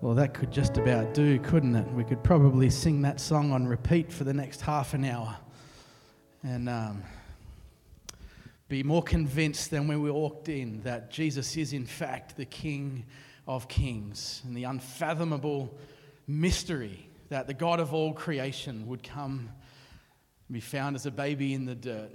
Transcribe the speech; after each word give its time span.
Well, 0.00 0.14
that 0.14 0.32
could 0.32 0.52
just 0.52 0.76
about 0.76 1.12
do, 1.12 1.40
couldn't 1.40 1.74
it? 1.74 1.92
We 1.92 2.04
could 2.04 2.22
probably 2.22 2.70
sing 2.70 3.02
that 3.02 3.18
song 3.18 3.50
on 3.50 3.66
repeat 3.66 4.12
for 4.12 4.22
the 4.22 4.32
next 4.32 4.60
half 4.60 4.94
an 4.94 5.04
hour 5.04 5.36
and 6.44 6.68
um, 6.68 7.02
be 8.68 8.84
more 8.84 9.02
convinced 9.02 9.72
than 9.72 9.88
when 9.88 10.00
we 10.00 10.08
walked 10.08 10.48
in 10.48 10.82
that 10.82 11.10
Jesus 11.10 11.56
is, 11.56 11.72
in 11.72 11.84
fact, 11.84 12.36
the 12.36 12.44
King 12.44 13.06
of 13.48 13.66
Kings 13.66 14.40
and 14.46 14.56
the 14.56 14.62
unfathomable 14.62 15.76
mystery 16.28 17.08
that 17.28 17.48
the 17.48 17.54
God 17.54 17.80
of 17.80 17.92
all 17.92 18.12
creation 18.12 18.86
would 18.86 19.02
come 19.02 19.50
and 20.46 20.54
be 20.54 20.60
found 20.60 20.94
as 20.94 21.06
a 21.06 21.10
baby 21.10 21.54
in 21.54 21.64
the 21.64 21.74
dirt 21.74 22.10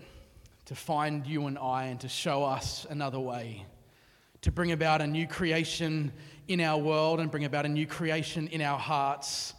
to 0.68 0.76
find 0.76 1.28
you 1.28 1.48
and 1.48 1.60
I 1.60 1.88
and 1.88 2.00
to 2.00 2.08
show 2.08 2.46
us 2.46 2.88
another 2.90 3.20
way, 3.20 3.66
to 4.44 4.52
bring 4.52 4.74
about 4.74 5.02
a 5.02 5.08
new 5.08 5.26
creation 5.26 6.12
in 6.50 6.60
our 6.60 6.78
world 6.78 7.22
and 7.22 7.32
bring 7.32 7.46
about 7.46 7.66
a 7.66 7.70
new 7.70 7.88
creation 7.88 8.50
in 8.50 8.62
our 8.62 8.78
hearts 8.78 9.54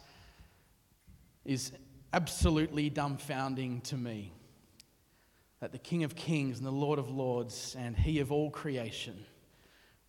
is 1.43 1.71
absolutely 2.13 2.91
dumbfounding 2.91 3.81
to 3.83 3.97
me. 3.97 4.31
That 5.59 5.71
the 5.71 5.79
King 5.79 6.03
of 6.03 6.15
Kings 6.15 6.59
and 6.59 6.67
the 6.67 6.71
Lord 6.71 6.99
of 6.99 7.09
Lords 7.09 7.75
and 7.79 7.95
He 7.95 8.19
of 8.19 8.31
all 8.31 8.51
creation 8.51 9.25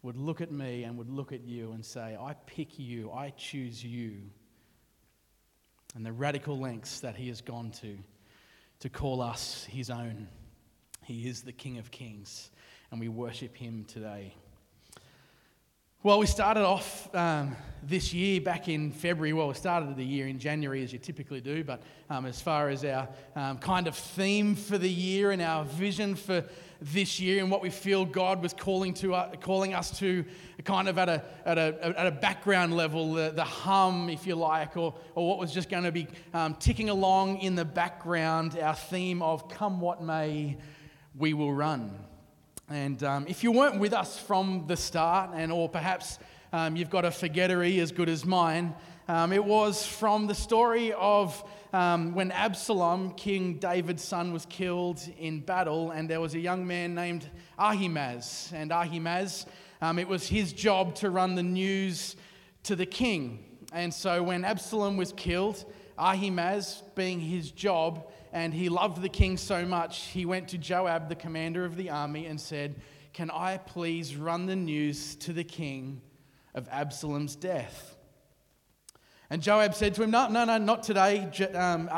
would 0.03 0.17
look 0.17 0.43
at 0.43 0.53
me 0.53 0.85
and 0.85 0.99
would 0.99 1.09
look 1.09 1.33
at 1.33 1.43
you 1.43 1.73
and 1.73 1.83
say, 1.83 2.15
I 2.21 2.35
pick 2.45 2.79
you, 2.79 3.11
I 3.11 3.31
choose 3.31 3.83
you. 3.83 4.19
And 5.95 6.05
the 6.05 6.13
radical 6.13 6.59
lengths 6.59 7.01
that 7.01 7.17
He 7.17 7.29
has 7.29 7.41
gone 7.41 7.71
to 7.81 7.97
to 8.81 8.91
call 8.91 9.23
us 9.23 9.67
His 9.71 9.89
own. 9.89 10.29
He 11.03 11.27
is 11.27 11.41
the 11.41 11.53
King 11.53 11.79
of 11.79 11.91
Kings, 11.91 12.51
and 12.91 13.01
we 13.01 13.09
worship 13.09 13.57
Him 13.57 13.87
today. 13.89 14.35
Well, 16.07 16.21
we 16.21 16.27
started 16.27 16.65
off 16.65 17.13
um, 17.17 17.57
this 17.83 18.15
year 18.15 18.41
back 18.41 18.69
in 18.69 18.93
February. 18.93 19.33
Well, 19.33 19.49
we 19.49 19.55
started 19.55 19.97
the 19.97 20.05
year 20.05 20.29
in 20.29 20.39
January 20.39 20.85
as 20.85 20.93
you 20.93 21.01
typically 21.01 21.41
do, 21.41 21.65
but 21.65 21.83
um, 22.09 22.27
as 22.27 22.41
far 22.41 22.69
as 22.69 22.85
our 22.85 23.09
um, 23.35 23.59
kind 23.59 23.89
of 23.89 23.97
theme 23.97 24.55
for 24.55 24.79
the 24.79 24.89
year 24.89 25.33
and 25.33 25.43
our 25.43 25.65
vision 25.65 26.15
for 26.15 26.45
this 26.81 27.19
year 27.19 27.43
and 27.43 27.51
what 27.51 27.61
we 27.61 27.71
feel 27.71 28.05
God 28.05 28.41
was 28.41 28.53
calling, 28.53 28.95
to, 28.95 29.17
uh, 29.17 29.35
calling 29.41 29.75
us 29.75 29.99
to, 29.99 30.25
kind 30.63 30.89
of 30.89 30.97
at 30.97 31.09
a, 31.09 31.25
at 31.45 31.59
a, 31.59 31.99
at 31.99 32.07
a 32.07 32.13
background 32.13 32.77
level, 32.77 33.15
the, 33.15 33.33
the 33.35 33.43
hum, 33.43 34.09
if 34.09 34.29
you 34.29 34.37
like, 34.37 34.77
or, 34.77 34.95
or 35.17 35.29
what 35.29 35.41
was 35.41 35.53
just 35.53 35.69
going 35.69 35.83
to 35.83 35.91
be 35.91 36.07
um, 36.33 36.55
ticking 36.55 36.89
along 36.89 37.39
in 37.39 37.57
the 37.57 37.65
background, 37.65 38.57
our 38.61 38.77
theme 38.77 39.23
of 39.23 39.49
come 39.49 39.81
what 39.81 40.01
may, 40.05 40.57
we 41.17 41.35
will 41.35 41.53
run. 41.53 41.99
And 42.69 43.01
um, 43.05 43.27
if 43.29 43.45
you 43.45 43.53
weren't 43.53 43.79
with 43.79 43.93
us 43.93 44.19
from 44.19 44.65
the 44.67 44.77
start, 44.77 45.31
and 45.35 45.53
or 45.53 45.69
perhaps 45.69 46.19
um, 46.53 46.75
you've 46.75 46.91
got 46.91 47.05
a 47.05 47.13
forgettery 47.13 47.79
as 47.79 47.93
good 47.93 48.09
as 48.09 48.25
mine, 48.25 48.75
um, 49.07 49.33
it 49.33 49.45
was 49.45 49.87
from 49.87 50.27
the 50.27 50.35
story 50.35 50.93
of 50.95 51.45
um, 51.73 52.13
when 52.13 52.33
Absalom, 52.33 53.13
King 53.15 53.59
David's 53.59 54.03
son, 54.03 54.33
was 54.33 54.47
killed 54.47 55.01
in 55.17 55.41
battle, 55.41 55.93
and 55.93 56.11
there 56.11 56.21
was 56.21 56.35
a 56.35 56.41
young 56.41 56.67
man 56.67 56.93
named 56.93 57.31
Ahimaaz. 57.57 58.51
And 58.53 58.73
Ahimaaz, 58.73 59.47
um, 59.81 60.01
it 60.01 60.09
was 60.09 60.27
his 60.27 60.53
job 60.53 60.97
to 60.97 61.11
run 61.11 61.37
the 61.37 61.45
news 61.45 62.17
to 62.65 62.75
the 62.75 62.87
king. 62.87 63.45
And 63.73 63.95
so 63.95 64.25
when 64.25 64.45
Absalom 64.45 64.97
was 64.97 65.13
killed, 65.13 65.65
Ahimaaz, 65.97 66.83
being 66.97 67.21
his 67.21 67.53
job, 67.53 68.11
and 68.33 68.53
he 68.53 68.69
loved 68.69 69.03
the 69.03 69.09
king 69.09 69.37
so 69.37 69.65
much, 69.65 70.05
he 70.07 70.27
went 70.27 70.49
to 70.49 70.59
Joab, 70.59 71.09
the 71.09 71.15
commander 71.15 71.65
of 71.65 71.77
the 71.77 71.91
army, 71.91 72.27
and 72.27 72.41
said, 72.41 72.77
Can 73.13 73.31
I 73.31 73.59
please 73.59 74.17
run 74.17 74.47
the 74.47 74.57
news 74.57 75.17
to 75.17 75.33
the 75.33 75.45
king 75.45 76.01
of 76.55 76.69
Absalom's 76.71 77.37
death? 77.37 77.97
And 79.31 79.43
Joab 79.43 79.75
said 79.75 79.95
to 79.95 80.03
him, 80.03 80.11
No, 80.11 80.29
no, 80.29 80.45
no, 80.45 80.59
not 80.59 80.83
today, 80.83 81.29
um. 81.55 81.89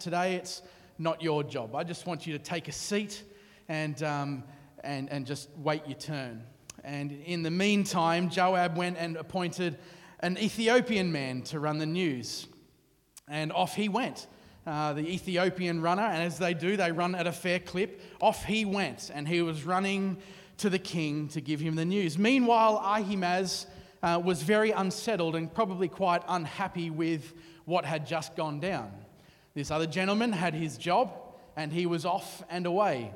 Today 0.00 0.34
it's 0.34 0.62
not 0.98 1.22
your 1.22 1.44
job. 1.44 1.74
I 1.74 1.84
just 1.84 2.06
want 2.06 2.26
you 2.26 2.32
to 2.32 2.38
take 2.38 2.68
a 2.68 2.72
seat 2.72 3.22
and, 3.68 4.02
um, 4.02 4.44
and, 4.82 5.10
and 5.10 5.26
just 5.26 5.48
wait 5.56 5.86
your 5.86 5.98
turn. 5.98 6.42
And 6.82 7.12
in 7.12 7.42
the 7.42 7.50
meantime, 7.50 8.30
Joab 8.30 8.76
went 8.76 8.96
and 8.98 9.16
appointed 9.16 9.78
an 10.20 10.38
Ethiopian 10.38 11.12
man 11.12 11.42
to 11.42 11.60
run 11.60 11.78
the 11.78 11.86
news. 11.86 12.46
And 13.28 13.52
off 13.52 13.74
he 13.74 13.88
went. 13.88 14.26
Uh, 14.66 14.92
the 14.92 15.08
Ethiopian 15.08 15.80
runner, 15.80 16.02
and 16.02 16.24
as 16.24 16.38
they 16.38 16.52
do, 16.52 16.76
they 16.76 16.90
run 16.90 17.14
at 17.14 17.28
a 17.28 17.32
fair 17.32 17.60
clip. 17.60 18.00
Off 18.20 18.44
he 18.44 18.64
went, 18.64 19.12
and 19.14 19.28
he 19.28 19.40
was 19.40 19.64
running 19.64 20.16
to 20.56 20.68
the 20.68 20.78
king 20.78 21.28
to 21.28 21.40
give 21.40 21.60
him 21.60 21.76
the 21.76 21.84
news. 21.84 22.18
Meanwhile, 22.18 22.82
Ahimaaz 22.84 23.68
uh, 24.02 24.20
was 24.22 24.42
very 24.42 24.72
unsettled 24.72 25.36
and 25.36 25.54
probably 25.54 25.86
quite 25.86 26.22
unhappy 26.26 26.90
with 26.90 27.32
what 27.64 27.84
had 27.84 28.08
just 28.08 28.34
gone 28.34 28.58
down. 28.58 28.90
This 29.54 29.70
other 29.70 29.86
gentleman 29.86 30.32
had 30.32 30.52
his 30.52 30.76
job, 30.76 31.12
and 31.56 31.72
he 31.72 31.86
was 31.86 32.04
off 32.04 32.42
and 32.50 32.66
away. 32.66 33.14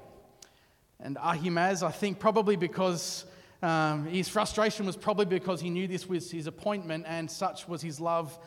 And 1.00 1.18
Ahimaaz, 1.18 1.82
I 1.82 1.90
think, 1.90 2.20
probably 2.20 2.54
because 2.54 3.24
um, 3.60 4.06
his 4.06 4.28
frustration 4.28 4.86
was 4.86 4.96
probably 4.96 5.26
because 5.26 5.60
he 5.60 5.68
knew 5.68 5.88
this 5.88 6.08
was 6.08 6.30
his 6.30 6.46
appointment, 6.46 7.06
and 7.08 7.28
such 7.28 7.66
was 7.66 7.82
his 7.82 7.98
love 7.98 8.38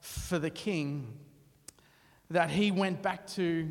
for 0.00 0.38
the 0.38 0.50
king 0.50 1.16
that 2.30 2.50
he 2.50 2.70
went 2.70 3.02
back 3.02 3.26
to 3.28 3.68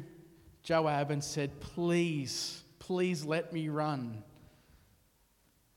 Joab 0.63 1.11
and 1.11 1.23
said, 1.23 1.59
Please, 1.59 2.61
please 2.79 3.25
let 3.25 3.53
me 3.53 3.69
run. 3.69 4.23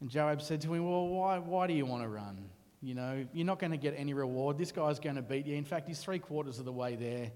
And 0.01 0.11
Joab 0.11 0.43
said 0.43 0.61
to 0.63 0.75
him, 0.75 0.85
Well, 0.85 1.09
why, 1.09 1.39
why 1.39 1.67
do 1.67 1.75
you 1.75 1.87
want 1.87 2.03
to 2.03 2.09
run? 2.09 2.51
You 2.81 2.97
know, 2.97 3.25
you're 3.33 3.47
not 3.47 3.61
going 3.61 3.71
to 3.71 3.77
get 3.77 3.95
any 3.97 4.13
reward. 4.13 4.59
This 4.59 4.73
guy's 4.73 4.99
going 4.99 5.15
to 5.15 5.23
beat 5.23 5.47
you. 5.47 5.55
In 5.55 5.65
fact, 5.65 5.87
he's 5.87 6.01
three 6.01 6.19
quarters 6.19 6.59
of 6.59 6.65
the 6.65 6.73
way 6.73 6.97
there. 6.97 7.31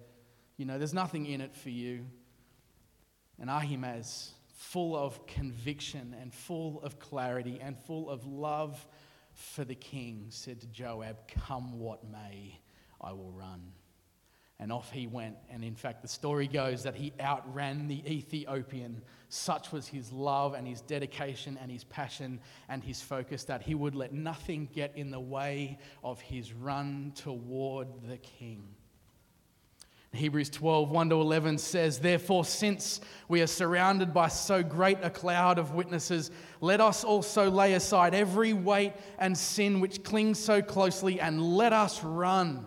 You 0.56 0.64
know, 0.64 0.76
there's 0.76 0.94
nothing 0.94 1.26
in 1.26 1.40
it 1.40 1.54
for 1.54 1.70
you. 1.70 2.04
And 3.38 3.48
Ahimaaz, 3.48 4.32
full 4.54 4.96
of 4.96 5.24
conviction 5.26 6.16
and 6.20 6.34
full 6.34 6.80
of 6.82 6.98
clarity 6.98 7.60
and 7.62 7.78
full 7.78 8.10
of 8.10 8.26
love 8.26 8.84
for 9.34 9.64
the 9.64 9.74
king, 9.76 10.26
said 10.30 10.60
to 10.62 10.66
Joab, 10.66 11.16
Come 11.28 11.78
what 11.78 12.02
may, 12.10 12.58
I 13.00 13.12
will 13.12 13.30
run. 13.30 13.70
And 14.58 14.72
off 14.72 14.90
he 14.90 15.06
went. 15.06 15.36
And 15.50 15.62
in 15.62 15.74
fact, 15.74 16.00
the 16.00 16.08
story 16.08 16.48
goes 16.48 16.82
that 16.84 16.94
he 16.94 17.12
outran 17.20 17.88
the 17.88 18.02
Ethiopian. 18.10 19.02
Such 19.28 19.70
was 19.70 19.86
his 19.86 20.10
love 20.10 20.54
and 20.54 20.66
his 20.66 20.80
dedication 20.80 21.58
and 21.60 21.70
his 21.70 21.84
passion 21.84 22.40
and 22.68 22.82
his 22.82 23.02
focus 23.02 23.44
that 23.44 23.62
he 23.62 23.74
would 23.74 23.94
let 23.94 24.14
nothing 24.14 24.68
get 24.72 24.92
in 24.96 25.10
the 25.10 25.20
way 25.20 25.78
of 26.02 26.20
his 26.20 26.54
run 26.54 27.12
toward 27.14 27.88
the 28.08 28.16
king. 28.16 28.66
Hebrews 30.16 30.50
12, 30.50 30.90
1 30.90 31.10
to 31.10 31.16
11 31.16 31.58
says, 31.58 31.98
Therefore, 31.98 32.44
since 32.44 33.00
we 33.28 33.42
are 33.42 33.46
surrounded 33.46 34.14
by 34.14 34.28
so 34.28 34.62
great 34.62 34.98
a 35.02 35.10
cloud 35.10 35.58
of 35.58 35.74
witnesses, 35.74 36.30
let 36.60 36.80
us 36.80 37.04
also 37.04 37.50
lay 37.50 37.74
aside 37.74 38.14
every 38.14 38.52
weight 38.52 38.94
and 39.18 39.36
sin 39.36 39.80
which 39.80 40.02
clings 40.02 40.38
so 40.38 40.62
closely, 40.62 41.20
and 41.20 41.42
let 41.42 41.72
us 41.72 42.02
run 42.02 42.64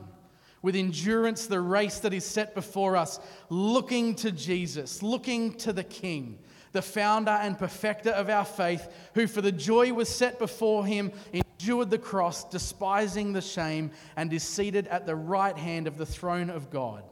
with 0.61 0.75
endurance 0.75 1.47
the 1.47 1.61
race 1.61 1.99
that 1.99 2.13
is 2.13 2.25
set 2.25 2.53
before 2.55 2.95
us, 2.95 3.19
looking 3.49 4.15
to 4.15 4.31
Jesus, 4.31 5.01
looking 5.01 5.53
to 5.55 5.73
the 5.73 5.83
King, 5.83 6.39
the 6.71 6.81
founder 6.81 7.31
and 7.31 7.57
perfecter 7.57 8.11
of 8.11 8.29
our 8.29 8.45
faith, 8.45 8.87
who 9.15 9.27
for 9.27 9.41
the 9.41 9.51
joy 9.51 9.93
was 9.93 10.09
set 10.09 10.37
before 10.37 10.85
him 10.85 11.11
endured 11.33 11.89
the 11.89 11.97
cross, 11.97 12.43
despising 12.43 13.33
the 13.33 13.41
shame, 13.41 13.91
and 14.15 14.31
is 14.31 14.43
seated 14.43 14.87
at 14.87 15.05
the 15.05 15.15
right 15.15 15.57
hand 15.57 15.87
of 15.87 15.97
the 15.97 16.05
throne 16.05 16.49
of 16.49 16.69
God. 16.69 17.03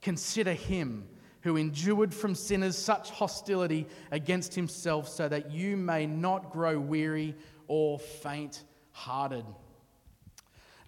Consider 0.00 0.52
him 0.52 1.08
who 1.42 1.56
endured 1.56 2.14
from 2.14 2.34
sinners 2.34 2.78
such 2.78 3.10
hostility 3.10 3.86
against 4.10 4.54
himself, 4.54 5.08
so 5.08 5.28
that 5.28 5.50
you 5.50 5.76
may 5.76 6.06
not 6.06 6.52
grow 6.52 6.78
weary 6.78 7.34
or 7.66 7.98
faint 7.98 8.62
hearted. 8.92 9.44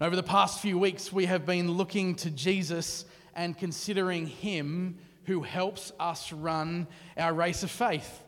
Over 0.01 0.17
the 0.17 0.23
past 0.23 0.59
few 0.59 0.77
weeks, 0.77 1.13
we 1.13 1.25
have 1.27 1.45
been 1.45 1.71
looking 1.71 2.15
to 2.15 2.29
Jesus 2.29 3.05
and 3.33 3.57
considering 3.57 4.27
Him 4.27 4.97
who 5.23 5.41
helps 5.41 5.93
us 6.01 6.33
run 6.33 6.87
our 7.15 7.33
race 7.33 7.63
of 7.63 7.71
faith. 7.71 8.21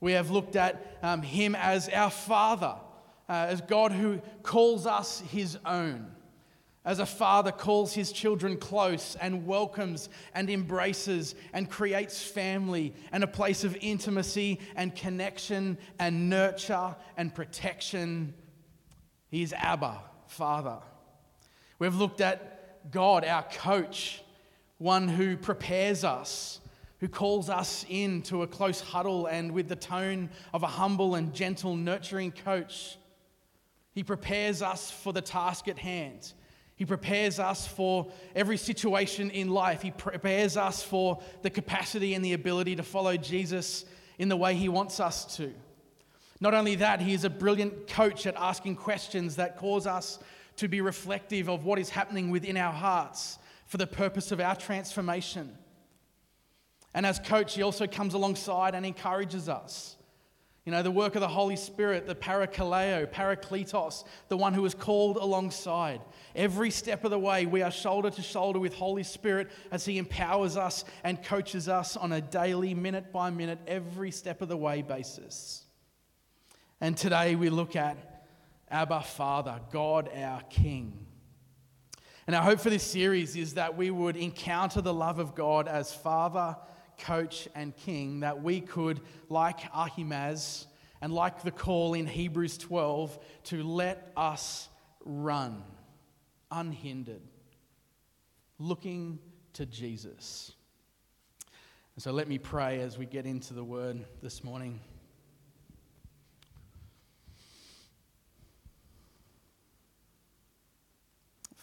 We 0.00 0.12
have 0.12 0.30
looked 0.30 0.54
at 0.54 0.98
um, 1.02 1.22
Him 1.22 1.54
as 1.54 1.88
our 1.88 2.10
Father, 2.10 2.74
uh, 3.26 3.32
as 3.48 3.62
God 3.62 3.90
who 3.90 4.20
calls 4.42 4.86
us 4.86 5.20
His 5.30 5.56
own. 5.64 6.10
As 6.84 6.98
a 6.98 7.06
father 7.06 7.50
calls 7.50 7.94
his 7.94 8.12
children 8.12 8.58
close 8.58 9.16
and 9.18 9.46
welcomes 9.46 10.10
and 10.34 10.50
embraces 10.50 11.34
and 11.54 11.70
creates 11.70 12.22
family 12.22 12.92
and 13.10 13.24
a 13.24 13.26
place 13.26 13.64
of 13.64 13.74
intimacy 13.80 14.60
and 14.76 14.94
connection 14.94 15.78
and 15.98 16.28
nurture 16.28 16.94
and 17.16 17.34
protection, 17.34 18.34
he 19.30 19.42
is 19.42 19.54
Abba, 19.54 19.98
Father. 20.26 20.76
We've 21.84 21.94
looked 21.94 22.22
at 22.22 22.90
God, 22.90 23.26
our 23.26 23.42
coach, 23.42 24.22
one 24.78 25.06
who 25.06 25.36
prepares 25.36 26.02
us, 26.02 26.60
who 27.00 27.08
calls 27.08 27.50
us 27.50 27.84
into 27.90 28.40
a 28.40 28.46
close 28.46 28.80
huddle 28.80 29.26
and 29.26 29.52
with 29.52 29.68
the 29.68 29.76
tone 29.76 30.30
of 30.54 30.62
a 30.62 30.66
humble 30.66 31.14
and 31.14 31.34
gentle, 31.34 31.76
nurturing 31.76 32.32
coach. 32.32 32.96
He 33.92 34.02
prepares 34.02 34.62
us 34.62 34.90
for 34.90 35.12
the 35.12 35.20
task 35.20 35.68
at 35.68 35.78
hand. 35.78 36.32
He 36.74 36.86
prepares 36.86 37.38
us 37.38 37.66
for 37.66 38.10
every 38.34 38.56
situation 38.56 39.30
in 39.30 39.50
life. 39.50 39.82
He 39.82 39.90
prepares 39.90 40.56
us 40.56 40.82
for 40.82 41.20
the 41.42 41.50
capacity 41.50 42.14
and 42.14 42.24
the 42.24 42.32
ability 42.32 42.76
to 42.76 42.82
follow 42.82 43.18
Jesus 43.18 43.84
in 44.16 44.30
the 44.30 44.38
way 44.38 44.54
He 44.54 44.70
wants 44.70 45.00
us 45.00 45.36
to. 45.36 45.52
Not 46.40 46.54
only 46.54 46.76
that, 46.76 47.02
He 47.02 47.12
is 47.12 47.24
a 47.24 47.30
brilliant 47.30 47.88
coach 47.88 48.26
at 48.26 48.36
asking 48.36 48.76
questions 48.76 49.36
that 49.36 49.58
cause 49.58 49.86
us 49.86 50.18
to 50.56 50.68
be 50.68 50.80
reflective 50.80 51.48
of 51.48 51.64
what 51.64 51.78
is 51.78 51.90
happening 51.90 52.30
within 52.30 52.56
our 52.56 52.72
hearts 52.72 53.38
for 53.66 53.76
the 53.76 53.86
purpose 53.86 54.32
of 54.32 54.40
our 54.40 54.54
transformation. 54.54 55.56
And 56.94 57.04
as 57.04 57.18
coach, 57.18 57.54
He 57.54 57.62
also 57.62 57.86
comes 57.86 58.14
alongside 58.14 58.74
and 58.74 58.86
encourages 58.86 59.48
us. 59.48 59.96
You 60.64 60.72
know, 60.72 60.82
the 60.82 60.90
work 60.90 61.14
of 61.14 61.20
the 61.20 61.28
Holy 61.28 61.56
Spirit, 61.56 62.06
the 62.06 62.14
parakaleo, 62.14 63.06
parakletos, 63.06 64.04
the 64.28 64.36
one 64.36 64.54
who 64.54 64.64
is 64.64 64.72
called 64.72 65.18
alongside. 65.18 66.00
Every 66.34 66.70
step 66.70 67.04
of 67.04 67.10
the 67.10 67.18
way, 67.18 67.44
we 67.44 67.60
are 67.60 67.70
shoulder 67.70 68.08
to 68.08 68.22
shoulder 68.22 68.58
with 68.58 68.74
Holy 68.74 69.02
Spirit 69.02 69.50
as 69.70 69.84
He 69.84 69.98
empowers 69.98 70.56
us 70.56 70.86
and 71.02 71.22
coaches 71.22 71.68
us 71.68 71.98
on 71.98 72.12
a 72.12 72.20
daily, 72.22 72.72
minute 72.72 73.12
by 73.12 73.28
minute, 73.28 73.58
every 73.66 74.10
step 74.10 74.40
of 74.40 74.48
the 74.48 74.56
way 74.56 74.80
basis. 74.80 75.64
And 76.80 76.96
today 76.96 77.34
we 77.34 77.50
look 77.50 77.76
at 77.76 78.13
Abba 78.70 79.02
Father, 79.02 79.60
God 79.70 80.08
our 80.14 80.42
King. 80.50 81.06
And 82.26 82.34
our 82.34 82.42
hope 82.42 82.60
for 82.60 82.70
this 82.70 82.82
series 82.82 83.36
is 83.36 83.54
that 83.54 83.76
we 83.76 83.90
would 83.90 84.16
encounter 84.16 84.80
the 84.80 84.94
love 84.94 85.18
of 85.18 85.34
God 85.34 85.68
as 85.68 85.92
Father 85.92 86.56
coach, 86.98 87.48
and 87.54 87.76
king, 87.76 88.20
that 88.20 88.42
we 88.42 88.60
could, 88.60 89.00
like 89.28 89.60
Ahimaaz 89.74 90.66
and 91.00 91.12
like 91.12 91.42
the 91.42 91.50
call 91.50 91.94
in 91.94 92.06
Hebrews 92.06 92.58
12, 92.58 93.18
to 93.44 93.62
let 93.62 94.12
us 94.16 94.68
run 95.04 95.62
unhindered, 96.50 97.22
looking 98.58 99.18
to 99.54 99.66
Jesus. 99.66 100.52
And 101.94 102.02
so 102.02 102.12
let 102.12 102.28
me 102.28 102.38
pray 102.38 102.80
as 102.80 102.96
we 102.96 103.06
get 103.06 103.26
into 103.26 103.54
the 103.54 103.64
word 103.64 104.04
this 104.22 104.42
morning. 104.42 104.80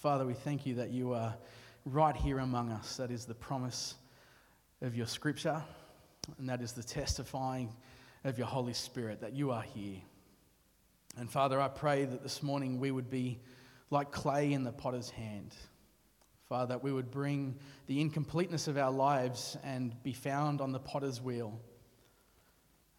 Father, 0.02 0.26
we 0.26 0.34
thank 0.34 0.66
you 0.66 0.74
that 0.74 0.90
you 0.90 1.14
are 1.14 1.36
right 1.86 2.16
here 2.16 2.40
among 2.40 2.72
us. 2.72 2.98
That 2.98 3.12
is 3.12 3.26
the 3.26 3.36
promise 3.36 3.94
of 4.82 4.96
your 4.96 5.06
scripture, 5.06 5.62
and 6.40 6.50
that 6.50 6.60
is 6.60 6.74
the 6.74 6.82
testifying 6.82 7.72
of 8.24 8.36
your 8.40 8.48
Holy 8.48 8.74
Spirit 8.74 9.22
that 9.22 9.34
you 9.34 9.52
are 9.52 9.62
here. 9.62 10.00
And 11.18 11.30
Father, 11.30 11.62
I 11.62 11.68
pray 11.68 12.06
that 12.06 12.24
this 12.24 12.42
morning 12.42 12.80
we 12.80 12.90
would 12.90 13.12
be 13.12 13.42
like 13.92 14.12
clay 14.12 14.54
in 14.54 14.64
the 14.64 14.72
potter's 14.72 15.12
hand. 15.12 15.54
Father, 16.50 16.70
that 16.70 16.84
we 16.84 16.92
would 16.92 17.12
bring 17.12 17.60
the 17.86 18.02
incompleteness 18.02 18.68
of 18.68 18.80
our 18.80 18.92
lives 18.92 19.56
and 19.64 19.94
be 20.02 20.14
found 20.14 20.62
on 20.62 20.72
the 20.72 20.80
potter's 20.80 21.22
wheel. 21.22 21.60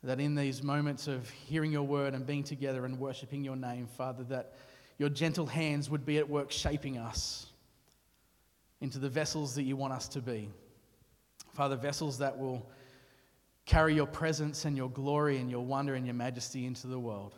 That 0.05 0.21
in 0.21 0.37
these 0.37 0.63
moments 0.63 1.09
of 1.09 1.29
hearing 1.31 1.73
your 1.73 1.83
word 1.83 2.15
and 2.15 2.25
being 2.25 2.45
together 2.45 2.85
and 2.85 2.97
worshiping 2.97 3.43
your 3.43 3.57
name, 3.57 3.89
Father, 3.89 4.23
that 4.29 4.55
your 4.99 5.09
gentle 5.09 5.47
hands 5.47 5.91
would 5.91 6.05
be 6.05 6.19
at 6.19 6.29
work 6.29 6.50
shaping 6.50 6.99
us 6.99 7.47
into 8.81 8.99
the 8.99 9.09
vessels 9.09 9.55
that 9.55 9.62
you 9.62 9.77
want 9.77 9.93
us 9.93 10.09
to 10.09 10.21
be. 10.21 10.50
Father, 11.53 11.77
vessels 11.77 12.19
that 12.19 12.39
will 12.39 12.69
carry 13.65 13.94
your 13.94 14.06
presence 14.06 14.65
and 14.65 14.77
your 14.77 14.91
glory 14.91 15.39
and 15.39 15.50
your 15.50 15.65
wonder 15.65 15.94
and 15.94 16.06
your 16.06 16.15
majesty 16.15 16.67
into 16.67 16.87
the 16.87 16.99
world. 16.99 17.35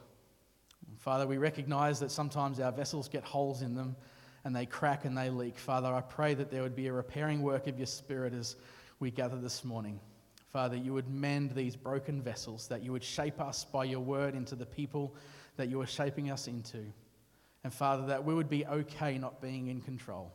Father, 0.99 1.27
we 1.27 1.37
recognize 1.37 2.01
that 2.01 2.11
sometimes 2.11 2.61
our 2.61 2.73
vessels 2.73 3.09
get 3.09 3.25
holes 3.25 3.63
in 3.63 3.75
them 3.75 3.97
and 4.45 4.55
they 4.55 4.67
crack 4.67 5.05
and 5.05 5.17
they 5.17 5.31
leak. 5.31 5.59
Father, 5.59 5.89
I 5.89 6.01
pray 6.01 6.35
that 6.35 6.51
there 6.51 6.63
would 6.63 6.77
be 6.77 6.87
a 6.87 6.93
repairing 6.93 7.43
work 7.43 7.67
of 7.67 7.79
your 7.79 7.87
Spirit 7.87 8.33
as 8.33 8.57
we 9.01 9.11
gather 9.11 9.39
this 9.39 9.65
morning. 9.65 10.01
Father, 10.53 10.77
you 10.77 10.95
would 10.95 11.09
mend 11.09 11.51
these 11.51 11.77
broken 11.77 12.23
vessels, 12.23 12.69
that 12.69 12.83
you 12.83 12.93
would 12.93 13.03
shape 13.03 13.41
us 13.41 13.65
by 13.65 13.85
your 13.85 14.01
word 14.01 14.35
into 14.35 14.55
the 14.55 14.67
people 14.67 15.15
that 15.57 15.69
you 15.69 15.81
are 15.81 15.87
shaping 15.87 16.31
us 16.31 16.47
into. 16.47 16.85
And 17.65 17.73
Father, 17.73 18.07
that 18.07 18.25
we 18.25 18.35
would 18.35 18.51
be 18.51 18.67
okay 18.67 19.19
not 19.19 19.41
being 19.41 19.69
in 19.69 19.81
control. 19.81 20.31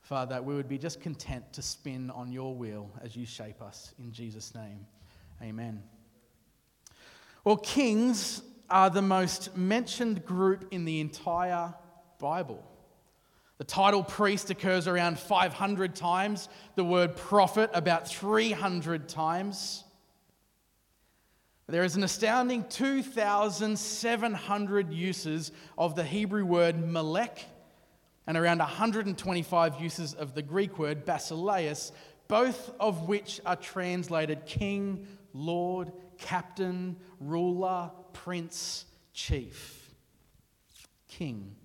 Father, 0.00 0.34
that 0.34 0.44
we 0.44 0.54
would 0.54 0.68
be 0.68 0.76
just 0.76 1.00
content 1.00 1.50
to 1.54 1.62
spin 1.62 2.10
on 2.10 2.30
your 2.30 2.54
wheel 2.54 2.90
as 3.00 3.16
you 3.16 3.24
shape 3.24 3.62
us. 3.62 3.94
In 3.98 4.12
Jesus' 4.12 4.54
name, 4.54 4.86
amen. 5.40 5.82
Well, 7.44 7.56
kings 7.56 8.42
are 8.68 8.90
the 8.90 9.02
most 9.02 9.56
mentioned 9.56 10.24
group 10.26 10.66
in 10.72 10.84
the 10.84 11.00
entire 11.00 11.72
Bible. 12.18 12.62
The 13.58 13.64
title 13.64 14.02
priest 14.02 14.50
occurs 14.50 14.88
around 14.88 15.18
500 15.18 15.94
times, 15.94 16.48
the 16.74 16.84
word 16.84 17.16
prophet 17.16 17.70
about 17.72 18.08
300 18.08 19.08
times. 19.08 19.84
There 21.66 21.84
is 21.84 21.96
an 21.96 22.04
astounding 22.04 22.66
2,700 22.68 24.92
uses 24.92 25.50
of 25.78 25.94
the 25.94 26.04
Hebrew 26.04 26.44
word 26.44 26.86
melech 26.86 27.42
and 28.26 28.36
around 28.36 28.58
125 28.58 29.80
uses 29.80 30.12
of 30.14 30.34
the 30.34 30.42
Greek 30.42 30.78
word 30.78 31.06
basileus, 31.06 31.92
both 32.28 32.70
of 32.78 33.08
which 33.08 33.40
are 33.46 33.56
translated 33.56 34.44
king, 34.44 35.06
lord, 35.32 35.90
captain, 36.18 36.98
ruler, 37.18 37.90
prince, 38.12 38.84
chief. 39.14 39.90
King. 41.08 41.56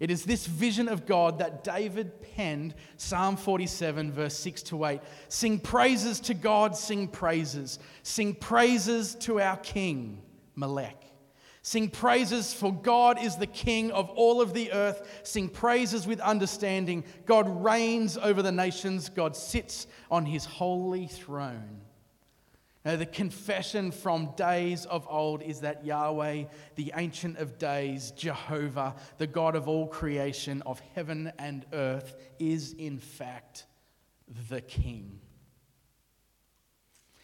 It 0.00 0.10
is 0.10 0.24
this 0.24 0.46
vision 0.46 0.88
of 0.88 1.06
God 1.06 1.38
that 1.38 1.62
David 1.64 2.20
penned 2.34 2.74
Psalm 2.96 3.36
47, 3.36 4.12
verse 4.12 4.36
6 4.36 4.62
to 4.64 4.84
8. 4.84 5.00
Sing 5.28 5.58
praises 5.58 6.20
to 6.20 6.34
God, 6.34 6.76
sing 6.76 7.08
praises. 7.08 7.78
Sing 8.02 8.34
praises 8.34 9.14
to 9.16 9.40
our 9.40 9.56
King, 9.58 10.22
Melech. 10.56 11.00
Sing 11.62 11.88
praises, 11.88 12.52
for 12.52 12.74
God 12.74 13.18
is 13.22 13.36
the 13.36 13.46
King 13.46 13.90
of 13.92 14.10
all 14.10 14.42
of 14.42 14.52
the 14.52 14.70
earth. 14.72 15.20
Sing 15.22 15.48
praises 15.48 16.06
with 16.06 16.20
understanding. 16.20 17.04
God 17.24 17.64
reigns 17.64 18.18
over 18.18 18.42
the 18.42 18.52
nations, 18.52 19.08
God 19.08 19.34
sits 19.34 19.86
on 20.10 20.26
his 20.26 20.44
holy 20.44 21.06
throne. 21.06 21.83
Now, 22.84 22.96
the 22.96 23.06
confession 23.06 23.90
from 23.90 24.34
days 24.36 24.84
of 24.84 25.06
old 25.08 25.40
is 25.40 25.60
that 25.60 25.86
Yahweh, 25.86 26.44
the 26.74 26.92
Ancient 26.94 27.38
of 27.38 27.56
Days, 27.58 28.10
Jehovah, 28.10 28.94
the 29.16 29.26
God 29.26 29.56
of 29.56 29.68
all 29.68 29.86
creation, 29.86 30.62
of 30.66 30.80
heaven 30.94 31.32
and 31.38 31.64
earth, 31.72 32.14
is 32.38 32.74
in 32.74 32.98
fact 32.98 33.64
the 34.50 34.60
King. 34.60 35.18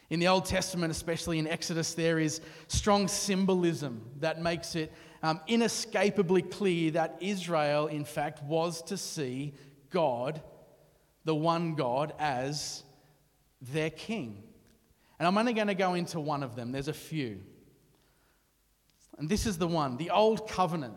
In 0.08 0.18
the 0.18 0.28
Old 0.28 0.46
Testament, 0.46 0.90
especially 0.90 1.38
in 1.38 1.46
Exodus, 1.46 1.92
there 1.92 2.18
is 2.18 2.40
strong 2.68 3.06
symbolism 3.06 4.00
that 4.20 4.40
makes 4.40 4.74
it 4.74 4.90
um, 5.22 5.40
inescapably 5.46 6.40
clear 6.40 6.92
that 6.92 7.18
Israel, 7.20 7.86
in 7.86 8.06
fact, 8.06 8.42
was 8.42 8.80
to 8.84 8.96
see 8.96 9.52
God, 9.90 10.40
the 11.26 11.34
one 11.34 11.74
God, 11.74 12.14
as 12.18 12.82
their 13.60 13.90
king. 13.90 14.42
And 15.20 15.28
I'm 15.28 15.36
only 15.36 15.52
going 15.52 15.66
to 15.66 15.74
go 15.74 15.92
into 15.92 16.18
one 16.18 16.42
of 16.42 16.56
them, 16.56 16.72
there's 16.72 16.88
a 16.88 16.94
few. 16.94 17.42
And 19.18 19.28
this 19.28 19.44
is 19.44 19.58
the 19.58 19.68
one 19.68 19.98
the 19.98 20.08
Old 20.08 20.48
Covenant, 20.48 20.94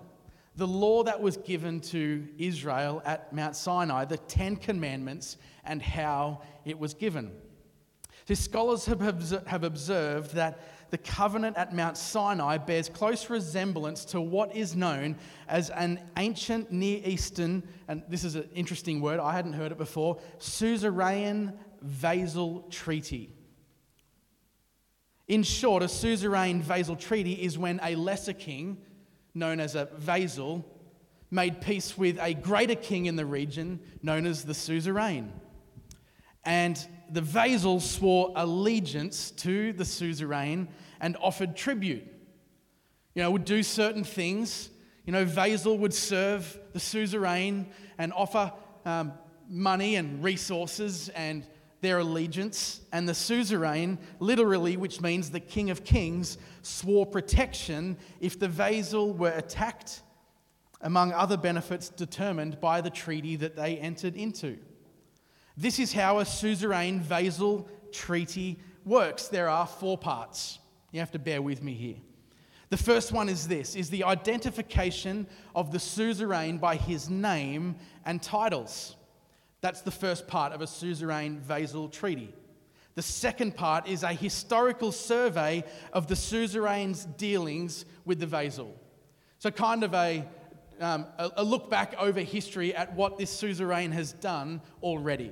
the 0.56 0.66
law 0.66 1.04
that 1.04 1.22
was 1.22 1.36
given 1.36 1.82
to 1.82 2.26
Israel 2.38 3.02
at 3.04 3.34
Mount 3.34 3.54
Sinai, 3.54 4.06
the 4.06 4.18
Ten 4.18 4.56
Commandments, 4.56 5.36
and 5.66 5.82
how 5.82 6.42
it 6.64 6.80
was 6.80 6.94
given. 6.94 7.34
So 8.26 8.34
scholars 8.36 8.86
have 8.86 9.64
observed 9.66 10.36
that 10.36 10.62
the 10.90 10.98
covenant 11.00 11.58
at 11.58 11.76
Mount 11.76 11.98
Sinai 11.98 12.60
bears 12.60 12.88
close 12.88 13.30
resemblance 13.30 14.06
to 14.06 14.22
what 14.22 14.56
is 14.56 14.74
known 14.74 15.18
as 15.50 15.70
an 15.72 16.00
ancient 16.16 16.72
Near 16.72 17.02
Eastern, 17.04 17.62
and 17.90 18.04
this 18.08 18.24
is 18.24 18.36
an 18.36 18.48
interesting 18.56 19.02
word, 19.02 19.20
I 19.20 19.34
hadn't 19.34 19.54
heard 19.54 19.74
it 19.74 19.78
before, 19.78 20.22
suzerain 20.38 21.52
vassal 21.82 22.62
treaty. 22.70 23.34
In 25.34 25.42
short, 25.42 25.82
a 25.82 25.88
suzerain 25.88 26.62
vassal 26.62 26.96
treaty 26.96 27.34
is 27.34 27.58
when 27.58 27.80
a 27.82 27.96
lesser 27.96 28.34
king, 28.34 28.78
known 29.34 29.60
as 29.60 29.74
a 29.74 29.86
vassal, 29.98 30.64
made 31.32 31.60
peace 31.60 31.98
with 31.98 32.20
a 32.22 32.36
greater 32.36 32.76
king 32.76 33.08
in 33.08 33.16
the 33.16 33.26
region, 33.26 33.80
known 34.04 34.28
as 34.28 34.46
the 34.46 34.54
suzerain. 34.54 35.32
And 36.46 36.78
the 37.10 37.22
vassals 37.22 37.90
swore 37.90 38.32
allegiance 38.36 39.32
to 39.32 39.74
the 39.74 39.86
suzerain 39.86 40.68
and 41.02 41.18
offered 41.20 41.56
tribute. 41.56 42.06
You 43.16 43.24
know, 43.24 43.32
would 43.32 43.46
do 43.46 43.64
certain 43.64 44.04
things. 44.04 44.70
You 45.04 45.14
know, 45.14 45.26
vassal 45.26 45.80
would 45.80 45.96
serve 45.96 46.60
the 46.74 46.80
suzerain 46.80 47.72
and 47.98 48.14
offer 48.14 48.54
um, 48.86 49.14
money 49.50 49.96
and 49.96 50.24
resources 50.24 51.10
and 51.10 51.44
their 51.84 52.00
allegiance. 52.00 52.82
And 52.92 53.08
the 53.08 53.14
suzerain, 53.14 54.00
literally, 54.20 54.78
which 54.78 55.02
means 55.02 55.30
the 55.30 55.40
king 55.40 55.70
of 55.70 55.84
kings, 55.84 56.40
swore 56.64 57.06
protection 57.06 57.98
if 58.20 58.40
the 58.40 58.48
vassal 58.48 59.14
were 59.14 59.34
attacked, 59.34 60.02
among 60.82 61.14
other 61.14 61.38
benefits 61.38 61.90
determined 61.90 62.60
by 62.60 62.82
the 62.82 62.90
treaty 62.90 63.36
that 63.36 63.56
they 63.56 63.78
entered 63.78 64.16
into. 64.16 64.58
This 65.56 65.78
is 65.78 65.94
how 65.94 66.18
a 66.20 66.26
suzerain 66.26 67.00
vassal 67.00 67.70
treaty 67.92 68.60
works. 68.86 69.28
There 69.28 69.50
are 69.50 69.68
four 69.68 69.98
parts. 69.98 70.58
You 70.92 71.00
have 71.00 71.12
to 71.12 71.20
bear 71.20 71.42
with 71.42 71.62
me 71.62 71.74
here. 71.74 71.98
The 72.70 72.78
first 72.78 73.12
one 73.12 73.30
is 73.30 73.48
this 73.48 73.76
is 73.76 73.92
the 73.92 74.04
identification 74.04 75.28
of 75.54 75.72
the 75.72 75.80
suzerain 75.80 76.58
by 76.58 76.76
his 76.76 77.10
name 77.10 77.76
and 78.06 78.22
titles. 78.22 78.96
That's 79.64 79.80
the 79.80 79.92
first 79.92 80.28
part 80.28 80.52
of 80.52 80.60
a 80.60 80.68
suzerain 80.68 81.40
vassal 81.40 81.88
treaty. 81.88 82.34
The 82.96 83.02
second 83.02 83.56
part 83.56 83.88
is 83.88 84.04
a 84.04 84.12
historical 84.12 84.92
survey 84.92 85.64
of 85.94 86.08
the 86.08 86.18
suzerain's 86.18 87.06
dealings 87.06 87.86
with 88.04 88.20
the 88.20 88.26
vassal. 88.26 88.76
So, 89.40 89.52
kind 89.52 89.86
of 89.86 89.94
a, 89.94 90.28
um, 90.82 91.06
a 91.18 91.46
look 91.46 91.70
back 91.70 91.96
over 91.98 92.20
history 92.20 92.76
at 92.76 92.94
what 92.94 93.18
this 93.18 93.30
suzerain 93.32 93.94
has 93.94 94.12
done 94.12 94.60
already. 94.82 95.32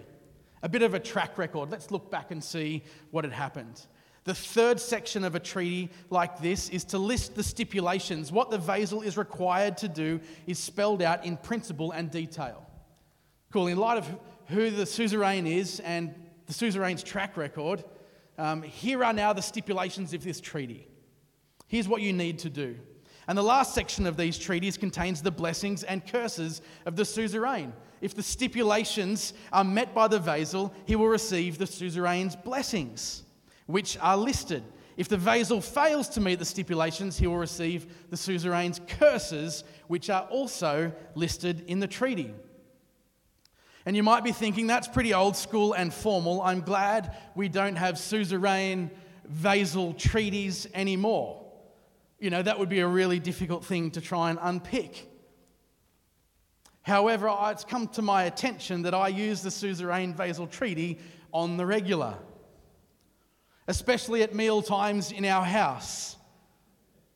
A 0.64 0.70
bit 0.70 0.82
of 0.82 0.94
a 0.94 1.00
track 1.00 1.38
record. 1.38 1.70
Let's 1.70 1.92
look 1.92 2.10
back 2.10 2.32
and 2.32 2.42
see 2.42 2.84
what 3.10 3.26
had 3.26 3.34
happened. 3.34 3.86
The 4.24 4.34
third 4.34 4.80
section 4.80 5.26
of 5.26 5.36
a 5.36 5.42
treaty 5.42 5.90
like 6.10 6.40
this 6.40 6.70
is 6.70 6.86
to 6.86 6.98
list 6.98 7.36
the 7.36 7.44
stipulations. 7.44 8.32
What 8.32 8.50
the 8.50 8.58
vassal 8.58 9.02
is 9.02 9.18
required 9.18 9.78
to 9.80 9.90
do 9.90 10.22
is 10.48 10.58
spelled 10.58 11.02
out 11.02 11.26
in 11.26 11.36
principle 11.36 11.92
and 11.92 12.10
detail. 12.10 12.66
Cool. 13.52 13.68
In 13.68 13.78
light 13.78 13.98
of 13.98 14.08
who 14.48 14.70
the 14.70 14.86
suzerain 14.86 15.46
is 15.46 15.82
and 15.82 16.16
the 16.46 16.54
suzerain's 16.54 17.04
track 17.04 17.36
record, 17.36 17.84
um, 18.38 18.62
here 18.64 19.04
are 19.04 19.12
now 19.12 19.34
the 19.34 19.42
stipulations 19.42 20.14
of 20.14 20.24
this 20.24 20.40
treaty. 20.40 20.88
Here's 21.68 21.88
what 21.88 22.02
you 22.02 22.14
need 22.14 22.40
to 22.40 22.50
do. 22.50 22.78
And 23.28 23.38
the 23.38 23.44
last 23.44 23.76
section 23.76 24.08
of 24.08 24.16
these 24.16 24.38
treaties 24.38 24.78
contains 24.78 25.22
the 25.22 25.32
blessings 25.32 25.84
and 25.84 26.06
curses 26.06 26.62
of 26.86 26.96
the 26.96 27.04
suzerain. 27.04 27.74
If 28.00 28.16
the 28.16 28.24
stipulations 28.24 29.34
are 29.52 29.66
met 29.66 29.94
by 29.94 30.08
the 30.08 30.20
vassal, 30.20 30.74
he 30.86 30.96
will 30.96 31.10
receive 31.10 31.58
the 31.58 31.68
suzerain's 31.68 32.38
blessings 32.38 33.24
which 33.68 33.98
are 34.02 34.18
listed. 34.18 34.64
If 34.96 35.08
the 35.08 35.18
vassal 35.18 35.62
fails 35.62 36.08
to 36.10 36.22
meet 36.22 36.40
the 36.40 36.46
stipulations, 36.46 37.18
he 37.18 37.28
will 37.28 37.38
receive 37.38 38.10
the 38.10 38.18
suzerain's 38.18 38.80
curses, 38.88 39.64
which 39.88 40.10
are 40.10 40.24
also 40.24 40.92
listed 41.16 41.64
in 41.68 41.80
the 41.80 41.88
treaty. 41.88 42.34
And 43.86 43.96
you 43.96 44.04
might 44.04 44.24
be 44.24 44.32
thinking, 44.32 44.68
that's 44.68 44.88
pretty 44.88 45.14
old 45.14 45.36
school 45.36 45.74
and 45.74 45.94
formal. 45.94 46.42
I'm 46.42 46.62
glad 46.62 47.16
we 47.36 47.50
don't 47.50 47.76
have 47.76 47.98
suzerain 47.98 48.92
vassal 49.26 49.94
treaties 49.94 50.68
anymore. 50.74 51.44
You 52.20 52.30
know, 52.30 52.42
that 52.42 52.60
would 52.60 52.70
be 52.70 52.80
a 52.80 52.88
really 52.88 53.20
difficult 53.20 53.66
thing 53.66 53.92
to 53.92 54.02
try 54.02 54.30
and 54.30 54.38
unpick. 54.42 55.08
However, 56.84 57.34
it's 57.46 57.64
come 57.64 57.88
to 57.90 58.02
my 58.02 58.24
attention 58.24 58.84
that 58.84 58.94
I 58.94 59.08
use 59.08 59.42
the 59.42 59.52
suzerain 59.52 60.14
vassal 60.14 60.48
treaty 60.48 61.00
on 61.32 61.58
the 61.58 61.66
regular 61.66 62.18
especially 63.72 64.22
at 64.24 64.36
meal 64.36 64.62
times 64.62 65.12
in 65.12 65.26
our 65.26 65.46
house. 65.46 66.18